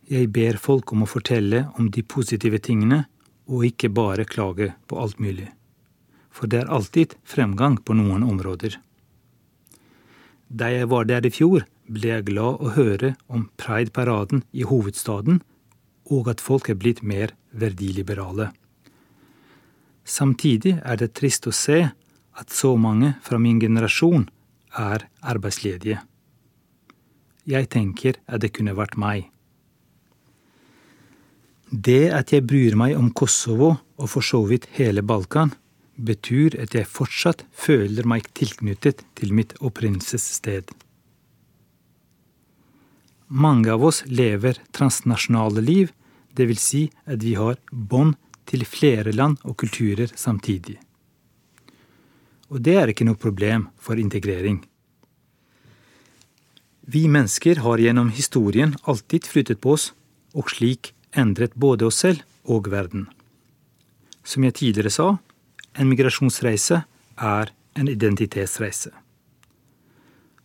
Jeg 0.06 0.28
ber 0.30 0.60
folk 0.62 0.92
om 0.94 1.02
å 1.02 1.08
fortelle 1.10 1.64
om 1.74 1.88
de 1.90 2.04
positive 2.06 2.60
tingene, 2.62 3.00
og 3.50 3.66
ikke 3.66 3.90
bare 3.90 4.28
klage 4.30 4.68
på 4.86 5.00
alt 5.02 5.18
mulig. 5.18 5.48
for 6.30 6.46
det 6.46 6.60
er 6.60 6.70
alltid 6.70 7.16
fremgang 7.24 7.76
på 7.82 7.92
noen 7.92 8.22
områder. 8.22 8.78
Da 10.48 10.70
jeg 10.70 10.86
var 10.86 11.04
der 11.04 11.26
i 11.26 11.30
fjor, 11.30 11.66
ble 11.90 12.08
jeg 12.08 12.24
glad 12.30 12.62
å 12.62 12.70
høre 12.78 13.16
om 13.26 13.50
Pride-paraden 13.56 14.44
i 14.52 14.62
hovedstaden, 14.62 15.42
og 16.06 16.28
at 16.28 16.40
folk 16.40 16.70
er 16.70 16.78
blitt 16.78 17.02
mer 17.02 17.34
verdiliberale. 17.50 18.52
Samtidig 20.04 20.78
er 20.84 20.96
det 20.96 21.14
trist 21.18 21.50
å 21.50 21.52
se 21.52 21.90
at 22.38 22.50
så 22.54 22.76
mange 22.76 23.14
fra 23.24 23.38
min 23.38 23.58
generasjon 23.60 24.28
er 24.78 25.06
arbeidsledige. 25.22 26.00
Jeg 27.46 27.68
tenker 27.72 28.20
at 28.28 28.42
det 28.44 28.52
kunne 28.54 28.76
vært 28.78 28.98
meg. 29.00 29.30
Det 31.70 32.10
at 32.10 32.32
jeg 32.34 32.46
bryr 32.46 32.76
meg 32.78 32.96
om 32.98 33.10
Kosovo 33.14 33.76
og 33.96 34.08
for 34.10 34.26
så 34.26 34.42
vidt 34.46 34.66
hele 34.76 35.02
Balkan, 35.06 35.52
betyr 36.00 36.56
at 36.62 36.74
jeg 36.74 36.88
fortsatt 36.88 37.44
føler 37.52 38.06
meg 38.08 38.26
tilknyttet 38.34 39.04
til 39.18 39.34
mitt 39.36 39.54
opprinnelsessted. 39.60 40.70
Mange 43.30 43.70
av 43.70 43.84
oss 43.86 44.02
lever 44.10 44.58
transnasjonale 44.74 45.62
liv, 45.62 45.92
dvs. 46.34 46.62
Si 46.62 46.82
at 47.06 47.22
vi 47.22 47.36
har 47.38 47.60
bånd 47.70 48.16
til 48.50 48.64
flere 48.66 49.12
land 49.14 49.38
og 49.44 49.56
kulturer 49.60 50.10
samtidig. 50.18 50.80
Og 52.50 52.62
det 52.66 52.76
er 52.80 52.90
ikke 52.90 53.06
noe 53.06 53.18
problem 53.18 53.68
for 53.78 54.00
integrering. 54.00 54.58
Vi 56.90 57.06
mennesker 57.06 57.62
har 57.62 57.78
gjennom 57.78 58.10
historien 58.10 58.74
alltid 58.82 59.28
flyttet 59.30 59.60
på 59.62 59.76
oss, 59.76 59.92
og 60.34 60.50
slik 60.50 60.92
endret 61.14 61.54
både 61.54 61.86
oss 61.86 62.00
selv 62.02 62.24
og 62.50 62.70
verden. 62.70 63.06
Som 64.26 64.44
jeg 64.46 64.56
tidligere 64.58 64.90
sa, 64.90 65.08
en 65.78 65.90
migrasjonsreise 65.90 66.82
er 67.16 67.52
en 67.78 67.90
identitetsreise. 67.90 68.90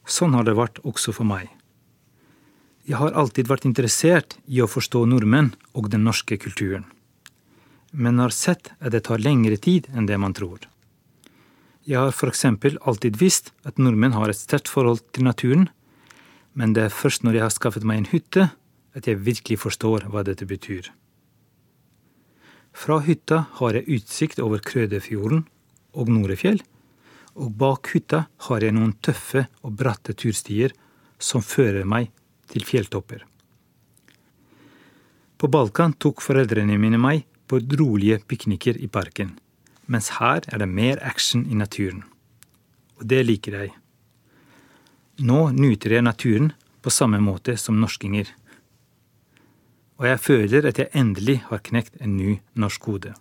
Sånn 0.06 0.38
har 0.38 0.45
det 0.45 0.53
vært 0.58 0.82
også 0.86 1.16
for 1.18 1.26
meg. 1.26 1.49
Jeg 2.86 3.01
har 3.01 3.18
alltid 3.18 3.49
vært 3.49 3.66
interessert 3.66 4.38
i 4.45 4.62
å 4.62 4.70
forstå 4.70 5.08
nordmenn 5.10 5.56
og 5.74 5.89
den 5.89 6.06
norske 6.06 6.38
kulturen, 6.38 6.86
men 7.89 8.22
har 8.22 8.36
sett 8.36 8.70
at 8.78 8.93
det 8.93 9.08
tar 9.08 9.24
lengre 9.24 9.58
tid 9.58 9.89
enn 9.95 10.06
det 10.06 10.20
man 10.22 10.38
tror. 10.38 10.62
Jeg 11.86 12.02
har 12.02 12.10
f.eks. 12.10 12.46
alltid 12.82 13.18
visst 13.22 13.52
at 13.62 13.78
nordmenn 13.78 14.16
har 14.18 14.32
et 14.32 14.40
sterkt 14.40 14.72
forhold 14.74 15.04
til 15.14 15.28
naturen, 15.28 15.68
men 16.58 16.74
det 16.74 16.88
er 16.88 16.94
først 16.94 17.22
når 17.22 17.38
jeg 17.38 17.46
har 17.46 17.54
skaffet 17.54 17.86
meg 17.86 18.00
en 18.00 18.08
hytte, 18.10 18.48
at 18.98 19.06
jeg 19.06 19.22
virkelig 19.22 19.60
forstår 19.62 20.08
hva 20.10 20.24
dette 20.26 20.48
betyr. 20.50 20.90
Fra 22.76 22.98
hytta 23.06 23.44
har 23.60 23.78
jeg 23.78 24.00
utsikt 24.00 24.42
over 24.42 24.64
Krødefjorden 24.66 25.46
og 25.94 26.10
Norefjell, 26.10 26.64
og 27.38 27.54
bak 27.60 27.92
hytta 27.94 28.26
har 28.48 28.66
jeg 28.66 28.74
noen 28.74 28.96
tøffe 29.06 29.46
og 29.62 29.78
bratte 29.78 30.16
turstier 30.18 30.74
som 31.22 31.44
fører 31.46 31.86
meg 31.86 32.10
til 32.50 32.66
fjelltopper. 32.66 33.22
På 35.38 35.52
Balkan 35.52 35.94
tok 36.00 36.24
foreldrene 36.24 36.80
mine 36.82 36.98
meg 36.98 37.28
på 37.46 37.60
rolige 37.78 38.24
pikniker 38.26 38.80
i 38.82 38.88
parken, 38.90 39.36
mens 39.86 40.16
her 40.20 40.46
er 40.48 40.62
det 40.62 40.70
mer 40.70 41.02
action 41.04 41.46
i 41.46 41.56
naturen. 41.56 42.04
Og 43.00 43.08
det 43.12 43.26
liker 43.26 43.60
jeg. 43.60 43.74
Nå 45.20 45.50
nyter 45.56 45.98
jeg 45.98 46.08
naturen 46.08 46.52
på 46.82 46.94
samme 46.94 47.20
måte 47.24 47.58
som 47.60 47.80
norskinger 47.80 48.32
og 49.96 50.08
jeg 50.10 50.20
føler 50.20 50.68
at 50.68 50.80
jeg 50.80 50.92
endelig 50.98 51.40
har 51.50 51.64
knekt 51.64 51.96
en 52.04 52.18
ny 52.18 52.38
norsk 52.60 52.84
kode. 52.84 53.14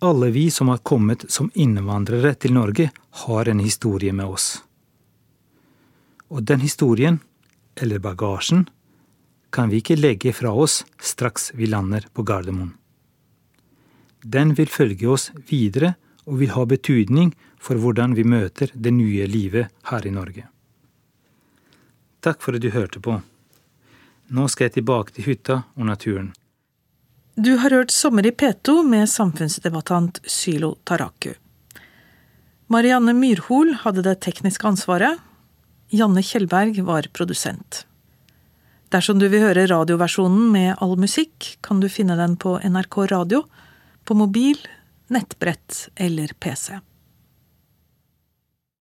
Alle 0.00 0.30
vi 0.32 0.46
som 0.54 0.70
har 0.70 0.84
kommet 0.86 1.26
som 1.32 1.50
innvandrere 1.54 2.34
til 2.38 2.54
Norge, 2.54 2.90
har 3.24 3.48
en 3.48 3.60
historie 3.60 4.12
med 4.12 4.30
oss. 4.30 4.62
Og 6.30 6.44
den 6.46 6.60
historien, 6.62 7.18
eller 7.74 7.98
bagasjen, 7.98 8.68
kan 9.50 9.72
vi 9.72 9.80
ikke 9.82 9.98
legge 9.98 10.32
fra 10.32 10.52
oss 10.54 10.84
straks 11.00 11.50
vi 11.56 11.66
lander 11.66 12.06
på 12.14 12.22
Gardermoen. 12.22 12.76
Den 14.22 14.54
vil 14.58 14.70
følge 14.70 15.08
oss 15.08 15.30
videre 15.48 15.94
og 16.26 16.40
vil 16.42 16.52
ha 16.54 16.64
betydning 16.68 17.32
for 17.62 17.80
hvordan 17.80 18.14
vi 18.18 18.24
møter 18.26 18.72
det 18.74 18.92
nye 18.94 19.26
livet 19.26 19.72
her 19.90 20.06
i 20.06 20.12
Norge. 20.14 20.46
Takk 22.20 22.42
for 22.42 22.58
at 22.58 22.62
du 22.62 22.70
hørte 22.74 23.00
på. 23.00 23.20
Nå 24.34 24.48
skal 24.52 24.68
jeg 24.68 24.78
tilbake 24.78 25.14
til 25.16 25.30
hytta 25.30 25.62
og 25.78 25.88
naturen. 25.88 26.32
Du 27.38 27.54
har 27.62 27.70
hørt 27.70 27.94
Sommer 27.94 28.26
i 28.26 28.34
P2 28.34 28.82
med 28.82 29.06
samfunnsdebattant 29.08 30.18
Sylo 30.26 30.74
Taraku. 30.84 31.36
Marianne 32.68 33.14
Myrhol 33.14 33.70
hadde 33.84 34.02
det 34.04 34.18
tekniske 34.26 34.66
ansvaret. 34.68 35.22
Janne 35.94 36.20
Kjellberg 36.20 36.82
var 36.84 37.06
produsent. 37.14 37.84
Dersom 38.92 39.20
du 39.20 39.28
vil 39.28 39.44
høre 39.44 39.68
radioversjonen 39.70 40.50
med 40.52 40.74
all 40.82 40.96
musikk, 41.00 41.54
kan 41.64 41.80
du 41.80 41.88
finne 41.92 42.16
den 42.18 42.34
på 42.40 42.56
NRK 42.58 42.98
Radio, 43.12 43.44
på 44.08 44.14
mobil, 44.14 44.68
nettbrett 45.06 45.88
eller 45.96 46.28
PC. 46.28 46.78